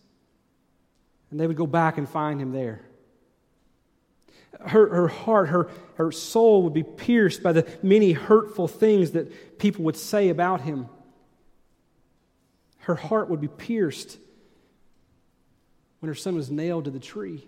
And 1.35 1.41
they 1.41 1.49
would 1.49 1.57
go 1.57 1.67
back 1.67 1.99
and 1.99 2.09
find 2.09 2.41
him 2.41 2.53
there 2.53 2.85
her, 4.61 4.89
her 4.89 5.09
heart, 5.09 5.49
her, 5.49 5.69
her 5.97 6.13
soul 6.13 6.63
would 6.63 6.73
be 6.73 6.83
pierced 6.83 7.43
by 7.43 7.53
the 7.53 7.67
many 7.83 8.13
hurtful 8.13 8.69
things 8.69 9.13
that 9.13 9.59
people 9.59 9.85
would 9.85 9.97
say 9.97 10.29
about 10.29 10.61
him. 10.61 10.89
Her 12.79 12.95
heart 12.95 13.31
would 13.31 13.41
be 13.41 13.49
pierced 13.49 14.19
when 16.01 16.09
her 16.09 16.15
son 16.15 16.35
was 16.35 16.51
nailed 16.51 16.85
to 16.85 16.91
the 16.91 16.99
tree. 16.99 17.47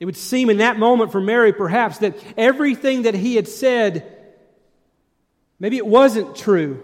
It 0.00 0.06
would 0.06 0.16
seem 0.16 0.50
in 0.50 0.58
that 0.58 0.78
moment 0.78 1.12
for 1.12 1.20
Mary, 1.20 1.52
perhaps, 1.52 1.98
that 1.98 2.16
everything 2.36 3.02
that 3.02 3.14
he 3.14 3.36
had 3.36 3.48
said, 3.48 4.10
maybe 5.58 5.76
it 5.76 5.86
wasn't 5.86 6.36
true. 6.36 6.82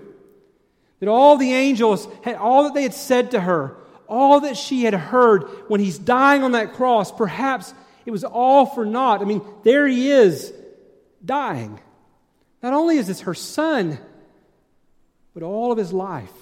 That 1.01 1.09
all 1.09 1.37
the 1.37 1.53
angels 1.53 2.07
had, 2.23 2.37
all 2.37 2.65
that 2.65 2.75
they 2.75 2.83
had 2.83 2.95
said 2.95 3.33
to 3.33 3.41
her, 3.41 3.77
all 4.11 4.41
that 4.41 4.57
she 4.57 4.83
had 4.83 4.93
heard 4.93 5.45
when 5.69 5.81
he's 5.81 5.99
dying 5.99 6.43
on 6.43 6.53
that 6.53 6.75
cross, 6.75 7.13
perhaps 7.13 7.73
it 8.05 8.11
was 8.11 8.25
all 8.25 8.67
for 8.67 8.85
naught. 8.85 9.23
I 9.23 9.25
mean, 9.25 9.41
there 9.63 9.87
he 9.87 10.11
is 10.11 10.53
dying. 11.25 11.79
Not 12.63 12.75
only 12.75 12.99
is 12.99 13.07
this 13.07 13.21
her 13.23 13.35
son, 13.35 13.99
but 15.33 15.43
all 15.43 15.71
of 15.73 15.79
his 15.79 15.93
life 15.93 16.33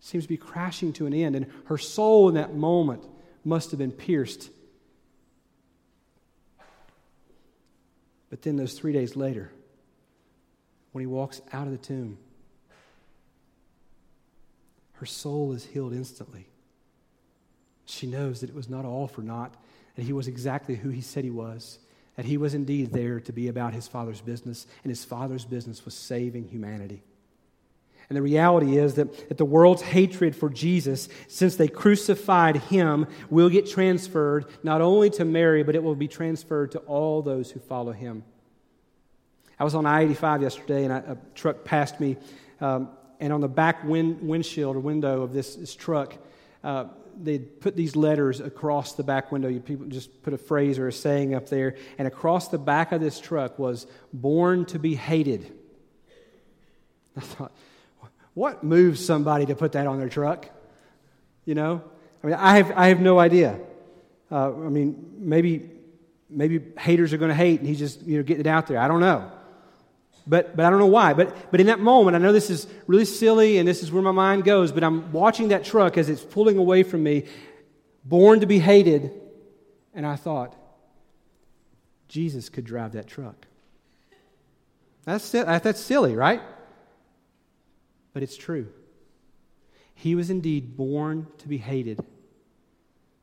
seems 0.00 0.24
to 0.24 0.28
be 0.28 0.36
crashing 0.36 0.92
to 0.94 1.06
an 1.06 1.14
end. 1.14 1.36
And 1.36 1.46
her 1.66 1.78
soul 1.78 2.28
in 2.28 2.34
that 2.34 2.54
moment 2.54 3.04
must 3.44 3.70
have 3.70 3.78
been 3.78 3.92
pierced. 3.92 4.50
But 8.28 8.42
then, 8.42 8.56
those 8.56 8.74
three 8.74 8.92
days 8.92 9.16
later, 9.16 9.50
when 10.92 11.02
he 11.02 11.06
walks 11.06 11.40
out 11.52 11.66
of 11.66 11.72
the 11.72 11.78
tomb, 11.78 12.18
her 15.00 15.06
soul 15.06 15.52
is 15.54 15.64
healed 15.64 15.94
instantly. 15.94 16.46
She 17.86 18.06
knows 18.06 18.40
that 18.40 18.50
it 18.50 18.54
was 18.54 18.68
not 18.68 18.84
all 18.84 19.08
for 19.08 19.22
naught 19.22 19.56
that 19.96 20.04
he 20.04 20.12
was 20.12 20.28
exactly 20.28 20.76
who 20.76 20.90
he 20.90 21.00
said 21.00 21.24
he 21.24 21.30
was, 21.30 21.78
that 22.16 22.26
he 22.26 22.36
was 22.36 22.52
indeed 22.52 22.92
there 22.92 23.18
to 23.18 23.32
be 23.32 23.48
about 23.48 23.72
his 23.72 23.88
father's 23.88 24.20
business, 24.20 24.66
and 24.84 24.90
his 24.90 25.04
father's 25.04 25.46
business 25.46 25.84
was 25.86 25.94
saving 25.94 26.48
humanity. 26.48 27.02
And 28.10 28.16
the 28.16 28.22
reality 28.22 28.76
is 28.76 28.94
that, 28.94 29.28
that 29.28 29.38
the 29.38 29.44
world's 29.46 29.82
hatred 29.82 30.36
for 30.36 30.50
Jesus, 30.50 31.08
since 31.28 31.56
they 31.56 31.68
crucified 31.68 32.56
him, 32.56 33.06
will 33.30 33.48
get 33.48 33.70
transferred 33.70 34.44
not 34.62 34.82
only 34.82 35.08
to 35.10 35.24
Mary, 35.24 35.62
but 35.62 35.74
it 35.74 35.82
will 35.82 35.94
be 35.94 36.08
transferred 36.08 36.72
to 36.72 36.78
all 36.80 37.22
those 37.22 37.50
who 37.50 37.60
follow 37.60 37.92
him. 37.92 38.22
I 39.58 39.64
was 39.64 39.74
on 39.74 39.86
I 39.86 40.02
85 40.02 40.42
yesterday, 40.42 40.84
and 40.84 40.92
a 40.92 41.18
truck 41.34 41.64
passed 41.64 42.00
me. 42.00 42.18
Um, 42.60 42.90
and 43.20 43.32
on 43.32 43.40
the 43.40 43.48
back 43.48 43.84
wind, 43.84 44.26
windshield 44.26 44.76
or 44.76 44.80
window 44.80 45.22
of 45.22 45.32
this, 45.32 45.54
this 45.54 45.74
truck, 45.74 46.16
uh, 46.64 46.86
they 47.22 47.38
put 47.38 47.76
these 47.76 47.94
letters 47.94 48.40
across 48.40 48.94
the 48.94 49.02
back 49.02 49.30
window. 49.30 49.48
You 49.48 49.60
people 49.60 49.86
just 49.86 50.22
put 50.22 50.32
a 50.32 50.38
phrase 50.38 50.78
or 50.78 50.88
a 50.88 50.92
saying 50.92 51.34
up 51.34 51.48
there, 51.48 51.76
and 51.98 52.08
across 52.08 52.48
the 52.48 52.58
back 52.58 52.92
of 52.92 53.00
this 53.00 53.20
truck 53.20 53.58
was 53.58 53.86
"Born 54.12 54.64
to 54.66 54.78
be 54.78 54.94
hated." 54.94 55.52
I 57.16 57.20
thought, 57.20 57.52
what 58.34 58.64
moves 58.64 59.04
somebody 59.04 59.46
to 59.46 59.54
put 59.54 59.72
that 59.72 59.86
on 59.86 59.98
their 59.98 60.08
truck? 60.08 60.48
You 61.44 61.54
know, 61.54 61.82
I 62.22 62.26
mean, 62.26 62.36
I 62.36 62.56
have 62.56 62.72
I 62.72 62.88
have 62.88 63.00
no 63.00 63.18
idea. 63.18 63.58
Uh, 64.30 64.52
I 64.52 64.68
mean, 64.68 65.14
maybe 65.18 65.68
maybe 66.30 66.62
haters 66.78 67.12
are 67.12 67.18
going 67.18 67.30
to 67.30 67.34
hate, 67.34 67.60
and 67.60 67.68
he's 67.68 67.78
just 67.78 68.02
you 68.02 68.16
know 68.16 68.22
getting 68.22 68.40
it 68.40 68.46
out 68.46 68.66
there. 68.66 68.78
I 68.78 68.88
don't 68.88 69.00
know. 69.00 69.30
But, 70.26 70.56
but 70.56 70.64
I 70.64 70.70
don't 70.70 70.78
know 70.78 70.86
why. 70.86 71.12
But, 71.14 71.50
but 71.50 71.60
in 71.60 71.66
that 71.66 71.80
moment, 71.80 72.14
I 72.14 72.18
know 72.18 72.32
this 72.32 72.50
is 72.50 72.66
really 72.86 73.04
silly 73.04 73.58
and 73.58 73.66
this 73.66 73.82
is 73.82 73.90
where 73.90 74.02
my 74.02 74.12
mind 74.12 74.44
goes, 74.44 74.72
but 74.72 74.84
I'm 74.84 75.12
watching 75.12 75.48
that 75.48 75.64
truck 75.64 75.98
as 75.98 76.08
it's 76.08 76.22
pulling 76.22 76.58
away 76.58 76.82
from 76.82 77.02
me, 77.02 77.24
born 78.04 78.40
to 78.40 78.46
be 78.46 78.58
hated. 78.58 79.12
And 79.94 80.06
I 80.06 80.16
thought, 80.16 80.54
Jesus 82.08 82.48
could 82.48 82.64
drive 82.64 82.92
that 82.92 83.06
truck. 83.06 83.46
That's, 85.04 85.30
that's 85.30 85.80
silly, 85.80 86.14
right? 86.14 86.42
But 88.12 88.22
it's 88.22 88.36
true. 88.36 88.68
He 89.94 90.14
was 90.14 90.30
indeed 90.30 90.76
born 90.76 91.26
to 91.38 91.48
be 91.48 91.58
hated. 91.58 92.04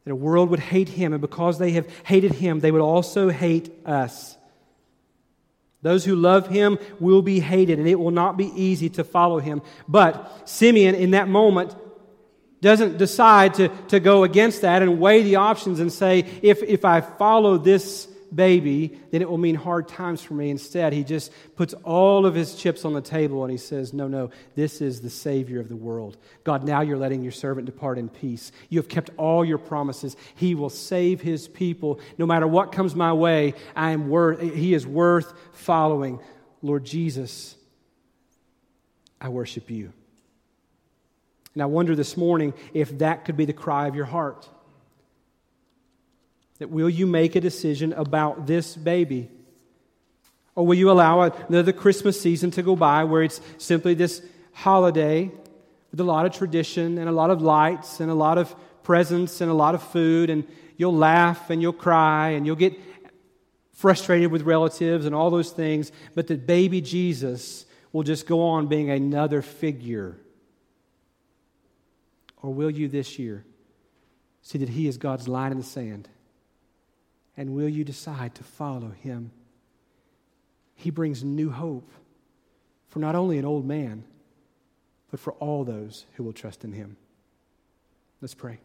That 0.04 0.12
a 0.12 0.16
world 0.16 0.50
would 0.50 0.60
hate 0.60 0.90
him, 0.90 1.12
and 1.12 1.22
because 1.22 1.60
they 1.60 1.72
have 1.72 1.88
hated 2.06 2.34
him, 2.34 2.60
they 2.60 2.72
would 2.72 2.82
also 2.82 3.30
hate 3.30 3.70
us. 3.86 4.38
Those 5.82 6.06
who 6.06 6.16
love 6.16 6.48
him 6.48 6.80
will 7.00 7.22
be 7.22 7.40
hated, 7.40 7.80
and 7.80 7.88
it 7.88 8.00
will 8.00 8.12
not 8.12 8.36
be 8.36 8.52
easy 8.56 8.90
to 8.92 9.04
follow 9.04 9.40
him. 9.40 9.62
But 9.88 10.50
Simeon, 10.50 10.96
in 10.96 11.12
that 11.12 11.28
moment, 11.28 11.76
doesn't 12.62 12.98
decide 12.98 13.54
to, 13.56 13.70
to 13.90 14.00
go 14.00 14.24
against 14.24 14.62
that 14.62 14.82
and 14.82 15.00
weigh 15.00 15.24
the 15.24 15.36
options 15.36 15.80
and 15.80 15.94
say, 15.94 16.26
if, 16.42 16.64
if 16.64 16.84
I 16.84 17.02
follow 17.02 17.58
this 17.58 18.08
baby, 18.34 19.00
then 19.12 19.22
it 19.22 19.30
will 19.30 19.38
mean 19.38 19.56
hard 19.56 19.88
times 19.88 20.22
for 20.22 20.34
me. 20.34 20.50
Instead, 20.50 20.94
he 20.94 21.04
just 21.04 21.32
puts 21.56 21.74
all 21.84 22.26
of 22.26 22.36
his 22.36 22.56
chips 22.56 22.86
on 22.86 22.94
the 22.94 23.02
table 23.02 23.44
and 23.44 23.52
he 23.52 23.58
says, 23.58 23.94
No, 23.94 24.08
no, 24.08 24.30
this 24.56 24.82
is 24.82 25.02
the 25.02 25.10
Savior 25.10 25.60
of 25.60 25.70
the 25.70 25.76
world. 25.76 26.18
God, 26.44 26.64
now 26.64 26.82
you're 26.82 26.98
letting 26.98 27.24
your 27.24 27.32
servant 27.32 27.66
depart 27.66 27.98
in 27.98 28.10
peace. 28.10 28.52
You 28.70 28.80
have 28.80 28.90
kept 28.90 29.10
all 29.18 29.46
your 29.46 29.58
promises. 29.58 30.16
He 30.36 30.56
will 30.56 30.70
save 30.70 31.22
his 31.22 31.48
people. 31.48 32.00
No 32.18 32.26
matter 32.26 32.48
what 32.48 32.72
comes 32.72 32.96
my 32.96 33.14
way, 33.14 33.54
I 33.76 33.92
am 33.92 34.10
worth, 34.10 34.42
he 34.42 34.74
is 34.74 34.86
worth 34.86 35.34
following. 35.54 36.20
Lord 36.62 36.84
Jesus, 36.84 37.56
I 39.22 39.30
worship 39.30 39.70
you. 39.70 39.94
And 41.54 41.64
I 41.64 41.66
wonder 41.66 41.96
this 41.96 42.16
morning 42.16 42.54
if 42.74 42.98
that 43.00 43.26
could 43.26 43.36
be 43.36 43.46
the 43.46 43.54
cry 43.54 43.88
of 43.88 43.96
your 43.96 44.06
heart. 44.06 44.48
That 46.60 46.70
will 46.70 46.90
you 46.90 47.06
make 47.06 47.36
a 47.36 47.42
decision 47.42 47.94
about 47.94 48.48
this 48.48 48.76
baby? 48.76 49.30
Or 50.56 50.66
will 50.66 50.76
you 50.76 50.90
allow 50.90 51.22
another 51.22 51.72
Christmas 51.72 52.20
season 52.20 52.50
to 52.52 52.64
go 52.64 52.76
by 52.76 53.04
where 53.04 53.22
it's 53.22 53.42
simply 53.60 53.94
this 53.94 54.24
holiday 54.54 55.32
with 55.92 56.00
a 56.00 56.04
lot 56.04 56.26
of 56.26 56.34
tradition 56.34 56.98
and 56.98 57.08
a 57.08 57.12
lot 57.12 57.30
of 57.30 57.42
lights 57.42 58.00
and 58.00 58.10
a 58.10 58.16
lot 58.16 58.38
of 58.40 58.56
presents 58.82 59.40
and 59.42 59.52
a 59.52 59.54
lot 59.54 59.76
of 59.76 59.84
food, 59.84 60.30
and 60.30 60.48
you'll 60.76 60.96
laugh 60.96 61.50
and 61.50 61.62
you'll 61.62 61.74
cry 61.74 62.30
and 62.30 62.46
you'll 62.46 62.56
get 62.56 62.74
frustrated 63.74 64.32
with 64.32 64.42
relatives 64.42 65.06
and 65.06 65.14
all 65.14 65.30
those 65.30 65.52
things, 65.52 65.92
but 66.16 66.26
that 66.28 66.48
baby 66.48 66.82
Jesus 66.82 67.66
will 67.92 68.02
just 68.02 68.26
go 68.26 68.42
on 68.42 68.66
being 68.66 68.90
another 68.90 69.44
figure? 69.44 70.18
Or 72.42 72.52
will 72.52 72.72
you 72.72 72.88
this 72.88 73.20
year 73.20 73.46
see 74.42 74.58
that 74.58 74.70
He 74.70 74.88
is 74.88 74.98
God's 74.98 75.28
line 75.28 75.52
in 75.52 75.60
the 75.60 75.64
sand? 75.64 76.10
And 77.38 77.54
will 77.54 77.70
you 77.70 77.84
decide 77.84 78.34
to 78.36 78.44
follow 78.44 78.90
him? 78.90 79.32
He 80.76 80.90
brings 80.90 81.24
new 81.24 81.52
hope 81.52 81.90
for 82.90 83.00
not 83.00 83.16
only 83.16 83.38
an 83.38 83.46
old 83.46 83.66
man, 83.66 84.04
but 85.12 85.20
for 85.20 85.34
all 85.34 85.64
those 85.64 86.06
who 86.16 86.24
will 86.24 86.34
trust 86.34 86.64
in 86.64 86.74
him. 86.74 86.98
Let's 88.22 88.34
pray. 88.34 88.60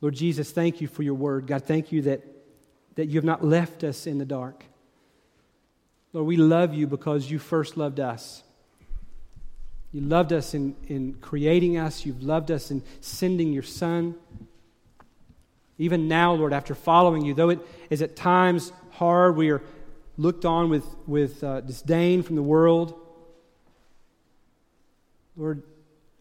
Lord 0.00 0.14
Jesus, 0.14 0.50
thank 0.50 0.80
you 0.80 0.88
for 0.88 1.02
your 1.02 1.14
word. 1.14 1.46
God, 1.46 1.64
thank 1.64 1.90
you 1.90 2.02
that, 2.02 2.22
that 2.96 3.06
you 3.06 3.14
have 3.14 3.24
not 3.24 3.44
left 3.44 3.82
us 3.82 4.06
in 4.06 4.18
the 4.18 4.24
dark. 4.24 4.64
Lord, 6.12 6.26
we 6.26 6.36
love 6.36 6.74
you 6.74 6.86
because 6.86 7.30
you 7.30 7.38
first 7.38 7.76
loved 7.76 8.00
us. 8.00 8.42
You 9.96 10.02
loved 10.02 10.34
us 10.34 10.52
in, 10.52 10.76
in 10.88 11.14
creating 11.22 11.78
us. 11.78 12.04
You've 12.04 12.22
loved 12.22 12.50
us 12.50 12.70
in 12.70 12.82
sending 13.00 13.50
your 13.54 13.62
Son. 13.62 14.14
Even 15.78 16.06
now, 16.06 16.34
Lord, 16.34 16.52
after 16.52 16.74
following 16.74 17.24
you, 17.24 17.32
though 17.32 17.48
it 17.48 17.60
is 17.88 18.02
at 18.02 18.14
times 18.14 18.74
hard, 18.90 19.36
we 19.36 19.48
are 19.48 19.62
looked 20.18 20.44
on 20.44 20.68
with, 20.68 20.84
with 21.06 21.42
uh, 21.42 21.62
disdain 21.62 22.22
from 22.22 22.36
the 22.36 22.42
world. 22.42 22.92
Lord, 25.34 25.62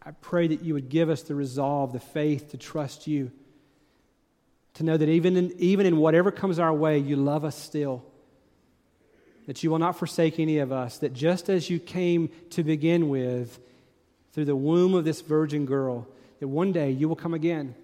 I 0.02 0.12
pray 0.12 0.48
that 0.48 0.62
you 0.62 0.74
would 0.74 0.88
give 0.88 1.10
us 1.10 1.24
the 1.24 1.36
resolve, 1.36 1.92
the 1.92 2.00
faith 2.00 2.52
to 2.52 2.58
trust 2.58 3.08
you, 3.08 3.30
to 4.76 4.86
know 4.86 4.96
that 4.96 5.10
even 5.10 5.36
in, 5.36 5.54
even 5.58 5.86
in 5.86 5.98
whatever 5.98 6.32
comes 6.32 6.60
our 6.60 6.74
way, 6.74 6.98
you 7.00 7.18
love 7.18 7.44
us 7.44 7.58
still 7.62 8.06
that 9.48 9.64
you 9.64 9.70
will 9.70 9.80
not 9.80 9.98
forsake 9.98 10.40
any 10.40 10.60
of 10.60 10.72
us, 10.72 10.98
that 11.00 11.14
just 11.14 11.50
as 11.50 11.70
you 11.70 11.80
came 11.80 12.30
to 12.52 12.64
begin 12.64 13.10
with 13.10 13.60
through 14.34 14.46
the 14.46 14.56
womb 14.56 14.94
of 14.94 15.06
this 15.06 15.22
virgin 15.22 15.66
girl, 15.66 16.08
that 16.40 16.48
one 16.48 16.72
day 16.72 16.92
you 16.92 17.08
will 17.08 17.16
come 17.16 17.34
again 17.34 17.76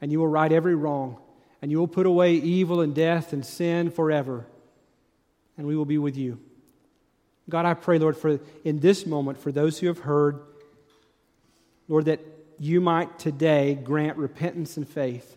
and 0.00 0.10
you 0.10 0.18
will 0.18 0.28
right 0.28 0.52
every 0.52 0.74
wrong 0.74 1.16
and 1.62 1.70
you 1.70 1.78
will 1.78 1.88
put 1.88 2.06
away 2.06 2.34
evil 2.34 2.80
and 2.80 2.94
death 2.94 3.32
and 3.32 3.46
sin 3.46 3.90
forever 3.90 4.46
and 5.56 5.66
we 5.66 5.76
will 5.76 5.84
be 5.84 5.98
with 5.98 6.16
you. 6.16 6.38
God, 7.48 7.66
I 7.66 7.74
pray, 7.74 7.98
Lord, 7.98 8.16
for 8.16 8.40
in 8.64 8.80
this 8.80 9.06
moment, 9.06 9.38
for 9.38 9.52
those 9.52 9.78
who 9.78 9.86
have 9.86 9.98
heard, 9.98 10.40
Lord, 11.88 12.06
that 12.06 12.20
you 12.58 12.80
might 12.80 13.18
today 13.18 13.74
grant 13.74 14.16
repentance 14.16 14.76
and 14.76 14.88
faith 14.88 15.36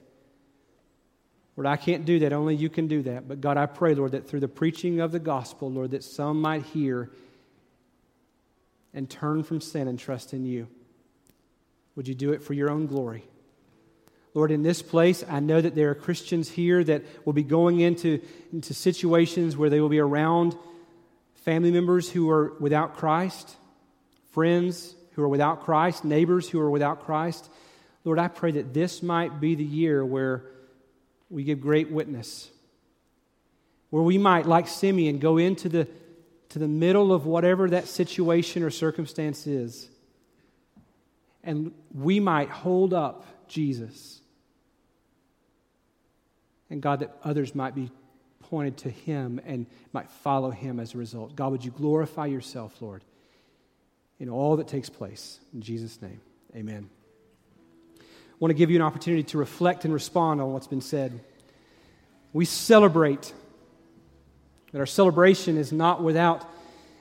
Lord, 1.58 1.66
I 1.66 1.76
can't 1.76 2.06
do 2.06 2.20
that. 2.20 2.34
Only 2.34 2.56
you 2.56 2.70
can 2.70 2.88
do 2.88 3.02
that. 3.02 3.28
But 3.28 3.42
God, 3.42 3.58
I 3.58 3.66
pray, 3.66 3.96
Lord, 3.96 4.12
that 4.12 4.30
through 4.30 4.42
the 4.42 4.48
preaching 4.48 5.00
of 5.00 5.12
the 5.12 5.20
gospel, 5.20 5.72
Lord, 5.72 5.92
that 5.92 6.04
some 6.04 6.40
might 6.40 6.62
hear 6.62 7.10
and 8.94 9.10
turn 9.10 9.44
from 9.44 9.60
sin 9.60 9.88
and 9.88 9.98
trust 9.98 10.34
in 10.34 10.46
you. 10.46 10.68
Would 11.96 12.08
you 12.08 12.14
do 12.14 12.32
it 12.32 12.44
for 12.44 12.54
your 12.54 12.70
own 12.70 12.86
glory? 12.86 13.26
Lord, 14.36 14.52
in 14.52 14.62
this 14.62 14.84
place, 14.84 15.24
I 15.28 15.40
know 15.40 15.60
that 15.60 15.74
there 15.74 15.90
are 15.90 15.96
Christians 15.96 16.48
here 16.48 16.84
that 16.84 17.04
will 17.26 17.34
be 17.34 17.44
going 17.44 17.80
into, 17.80 18.22
into 18.54 18.76
situations 18.76 19.58
where 19.58 19.72
they 19.72 19.82
will 19.82 19.90
be 19.90 20.00
around 20.00 20.56
family 21.34 21.72
members 21.72 22.08
who 22.12 22.30
are 22.30 22.54
without 22.60 22.98
Christ, 22.98 23.56
friends 24.32 24.94
who 25.14 25.24
are 25.24 25.28
without 25.28 25.64
Christ, 25.64 26.06
neighbors 26.06 26.48
who 26.48 26.60
are 26.60 26.70
without 26.70 27.04
Christ. 27.04 27.50
Lord, 28.04 28.20
I 28.20 28.28
pray 28.28 28.52
that 28.52 28.76
this 28.76 29.02
might 29.02 29.40
be 29.40 29.56
the 29.56 29.64
year 29.64 30.06
where 30.06 30.44
we 31.30 31.44
give 31.44 31.62
great 31.62 31.92
witness. 31.92 32.50
Where 33.90 34.04
we 34.04 34.18
might, 34.18 34.46
like 34.46 34.68
Simeon, 34.68 35.20
go 35.20 35.38
into 35.38 35.70
the, 35.70 35.88
to 36.50 36.60
the 36.60 36.68
middle 36.68 37.14
of 37.14 37.26
whatever 37.26 37.70
that 37.70 37.88
situation 37.88 38.64
or 38.64 38.70
circumstance 38.70 39.48
is, 39.48 39.90
and 41.44 41.72
we 41.94 42.20
might 42.20 42.50
hold 42.50 42.94
up 42.94 43.26
Jesus. 43.48 44.20
And 46.70 46.82
God, 46.82 47.00
that 47.00 47.16
others 47.24 47.56
might 47.56 47.74
be 47.74 47.90
pointed 48.42 48.78
to 48.78 48.90
Him 48.90 49.40
and 49.46 49.66
might 49.94 50.10
follow 50.10 50.52
Him 50.52 50.80
as 50.80 50.94
a 50.94 50.98
result. 50.98 51.36
God, 51.36 51.52
would 51.54 51.64
you 51.64 51.72
glorify 51.72 52.26
yourself, 52.26 52.82
Lord, 52.82 53.04
in 54.20 54.30
all 54.30 54.58
that 54.58 54.68
takes 54.68 54.90
place. 54.90 55.40
In 55.54 55.62
Jesus' 55.62 56.02
name, 56.02 56.20
amen 56.56 56.90
want 58.40 58.52
to 58.52 58.56
give 58.56 58.70
you 58.70 58.76
an 58.76 58.82
opportunity 58.82 59.24
to 59.24 59.38
reflect 59.38 59.86
and 59.86 59.94
respond 59.94 60.42
on 60.42 60.54
what's 60.54 60.68
been 60.68 60.82
said. 60.82 61.20
We 62.34 62.46
celebrate, 62.46 63.34
but 64.72 64.80
our 64.80 64.86
celebration 64.86 65.58
is 65.58 65.72
not 65.72 66.04
without, 66.04 66.48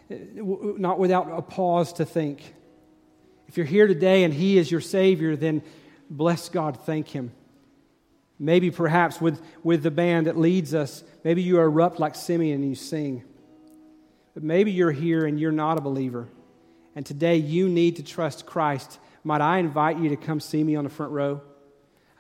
not 0.08 0.98
without 0.98 1.30
a 1.30 1.42
pause 1.42 1.92
to 1.94 2.04
think. 2.04 2.54
If 3.48 3.56
you're 3.56 3.66
here 3.66 3.86
today 3.86 4.24
and 4.24 4.32
He 4.32 4.58
is 4.58 4.70
your 4.70 4.80
Savior, 4.80 5.36
then 5.36 5.62
bless 6.08 6.48
God, 6.48 6.78
thank 6.84 7.08
Him. 7.08 7.32
Maybe 8.38 8.70
perhaps 8.70 9.20
with, 9.20 9.40
with 9.62 9.82
the 9.82 9.90
band 9.90 10.26
that 10.26 10.38
leads 10.38 10.74
us, 10.74 11.02
maybe 11.24 11.42
you 11.42 11.58
erupt 11.58 11.98
like 11.98 12.14
Simeon 12.14 12.60
and 12.60 12.68
you 12.68 12.74
sing. 12.74 13.24
But 14.34 14.42
maybe 14.42 14.72
you're 14.72 14.92
here 14.92 15.24
and 15.24 15.40
you're 15.40 15.52
not 15.52 15.78
a 15.78 15.80
believer. 15.80 16.28
And 16.94 17.04
today 17.04 17.36
you 17.36 17.68
need 17.68 17.96
to 17.96 18.02
trust 18.02 18.46
Christ. 18.46 18.98
Might 19.26 19.40
I 19.40 19.58
invite 19.58 19.98
you 19.98 20.08
to 20.10 20.16
come 20.16 20.38
see 20.38 20.62
me 20.62 20.76
on 20.76 20.84
the 20.84 20.90
front 20.90 21.10
row? 21.10 21.40